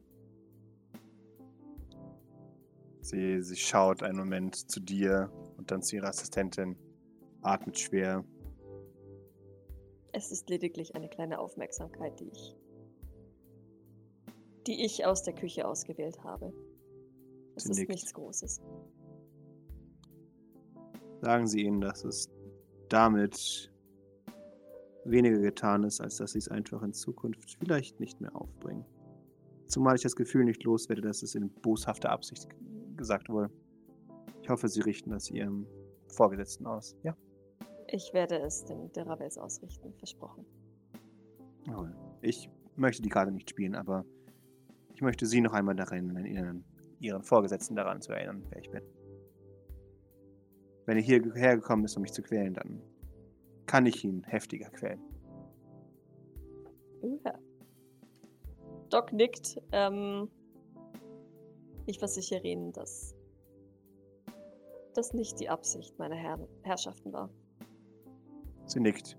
[3.01, 6.75] Sie, sie schaut einen Moment zu dir und dann zu ihrer Assistentin,
[7.41, 8.25] atmet schwer.
[10.11, 12.55] Es ist lediglich eine kleine Aufmerksamkeit, die ich,
[14.65, 16.51] die ich aus der Küche ausgewählt habe.
[17.55, 17.91] Es Sie ist nickt.
[17.91, 18.61] nichts Großes.
[21.21, 22.27] Sagen Sie ihnen, dass es
[22.89, 23.71] damit
[25.05, 28.85] weniger getan ist, als dass sie es einfach in Zukunft vielleicht nicht mehr aufbringen.
[29.67, 32.47] Zumal ich das Gefühl nicht loswerde, dass es in boshafter Absicht
[32.97, 33.51] gesagt wurde.
[34.41, 35.65] Ich hoffe, Sie richten das Ihrem
[36.07, 36.95] Vorgesetzten aus.
[37.03, 37.15] Ja?
[37.87, 40.45] Ich werde es den Deravels ausrichten, versprochen.
[41.67, 41.95] Jawohl.
[42.21, 44.05] Ich möchte die Karte nicht spielen, aber
[44.93, 46.63] ich möchte Sie noch einmal daran erinnern,
[46.99, 48.83] Ihren Vorgesetzten daran zu erinnern, wer ich bin.
[50.85, 52.81] Wenn er hierher gekommen ist, um mich zu quälen, dann
[53.65, 55.01] kann ich ihn heftiger quälen.
[57.23, 57.33] Ja.
[58.89, 59.61] Doc nickt.
[59.71, 60.29] Ähm,
[61.85, 63.15] ich versichere Ihnen, dass
[64.93, 67.29] das nicht die Absicht meiner Herren, Herrschaften war.
[68.65, 69.17] Sie nickt.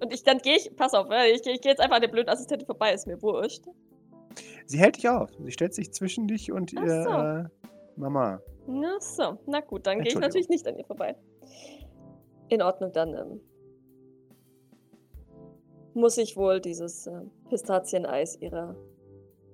[0.00, 2.08] Und ich dann gehe ich, pass auf, äh, ich, ich gehe jetzt einfach an der
[2.08, 3.64] blöden Assistentin vorbei, ist mir wurscht.
[4.66, 5.30] Sie hält dich auf.
[5.42, 7.10] Sie stellt sich zwischen dich und Ach ihr so.
[7.10, 7.44] äh,
[7.96, 8.40] Mama.
[8.66, 11.16] Na so, na gut, dann gehe ich natürlich nicht an ihr vorbei.
[12.48, 13.40] In Ordnung, dann ähm,
[15.94, 18.76] muss ich wohl dieses äh, Pistazieneis ihrer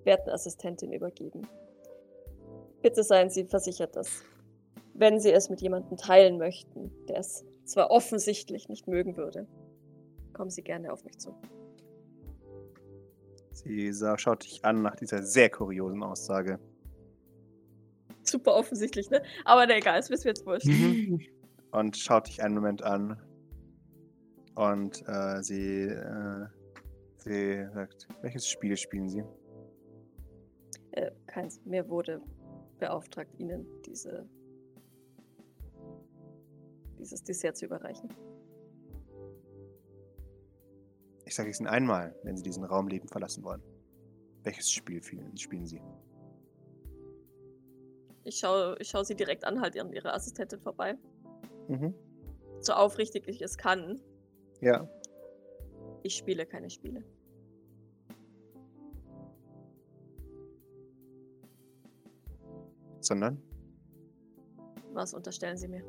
[0.04, 1.46] werten Assistentin übergeben.
[2.82, 4.22] Bitte seien Sie versichert, dass,
[4.92, 9.46] wenn Sie es mit jemandem teilen möchten, der es zwar offensichtlich nicht mögen würde,
[10.34, 11.34] kommen Sie gerne auf mich zu.
[13.52, 16.58] Sie sah, schaut dich an nach dieser sehr kuriosen Aussage.
[18.22, 19.22] Super offensichtlich, ne?
[19.44, 20.68] Aber egal, es wissen wir jetzt wurscht.
[21.70, 23.20] Und schaut dich einen Moment an.
[24.54, 26.46] Und äh, sie, äh,
[27.16, 29.24] sie sagt, welches Spiel spielen Sie?
[30.92, 31.60] Äh, keins.
[31.64, 32.20] Mir wurde
[32.78, 34.28] beauftragt, Ihnen diese,
[36.98, 38.08] dieses Dessert zu überreichen.
[41.24, 43.62] Ich sage es Ihnen einmal, wenn Sie diesen Raum lebend verlassen wollen.
[44.44, 45.80] Welches Spiel spielen, Sie?
[48.24, 50.96] Ich schaue ich schau sie direkt an, halt an ihre Assistentin vorbei.
[51.68, 51.94] Mhm.
[52.60, 54.00] So aufrichtig ich es kann.
[54.64, 54.88] Ja.
[56.02, 57.04] Ich spiele keine Spiele.
[63.00, 63.42] Sondern?
[64.94, 65.84] Was unterstellen Sie mir?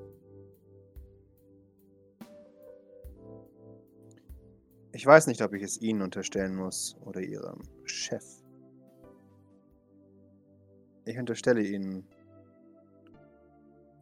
[4.91, 8.25] Ich weiß nicht, ob ich es Ihnen unterstellen muss oder Ihrem Chef.
[11.05, 12.05] Ich unterstelle Ihnen,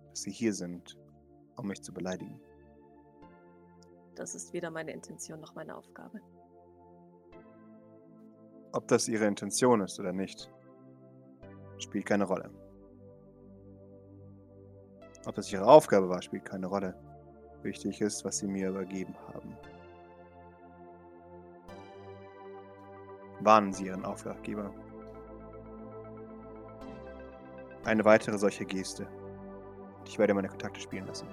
[0.10, 0.98] dass Sie hier sind,
[1.58, 2.42] um mich zu beleidigen.
[4.16, 6.22] Das ist weder meine Intention noch meine Aufgabe.
[8.72, 10.52] Ob das Ihre Intention ist oder nicht,
[11.78, 12.50] spielt keine Rolle.
[15.26, 16.96] Ob das Ihre Aufgabe war, spielt keine Rolle.
[17.62, 19.56] Wichtig ist, was Sie mir übergeben haben.
[23.40, 24.74] Warnen Sie Ihren Auftraggeber.
[27.86, 29.08] Eine weitere solche Geste.
[30.06, 31.28] Ich werde meine Kontakte spielen lassen.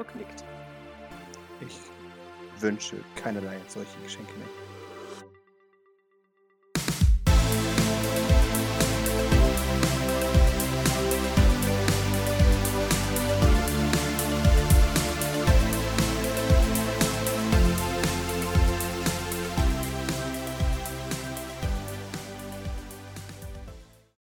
[0.00, 0.44] Doc nickt.
[1.60, 1.78] Ich
[2.62, 4.69] wünsche keinerlei solche Geschenke mehr.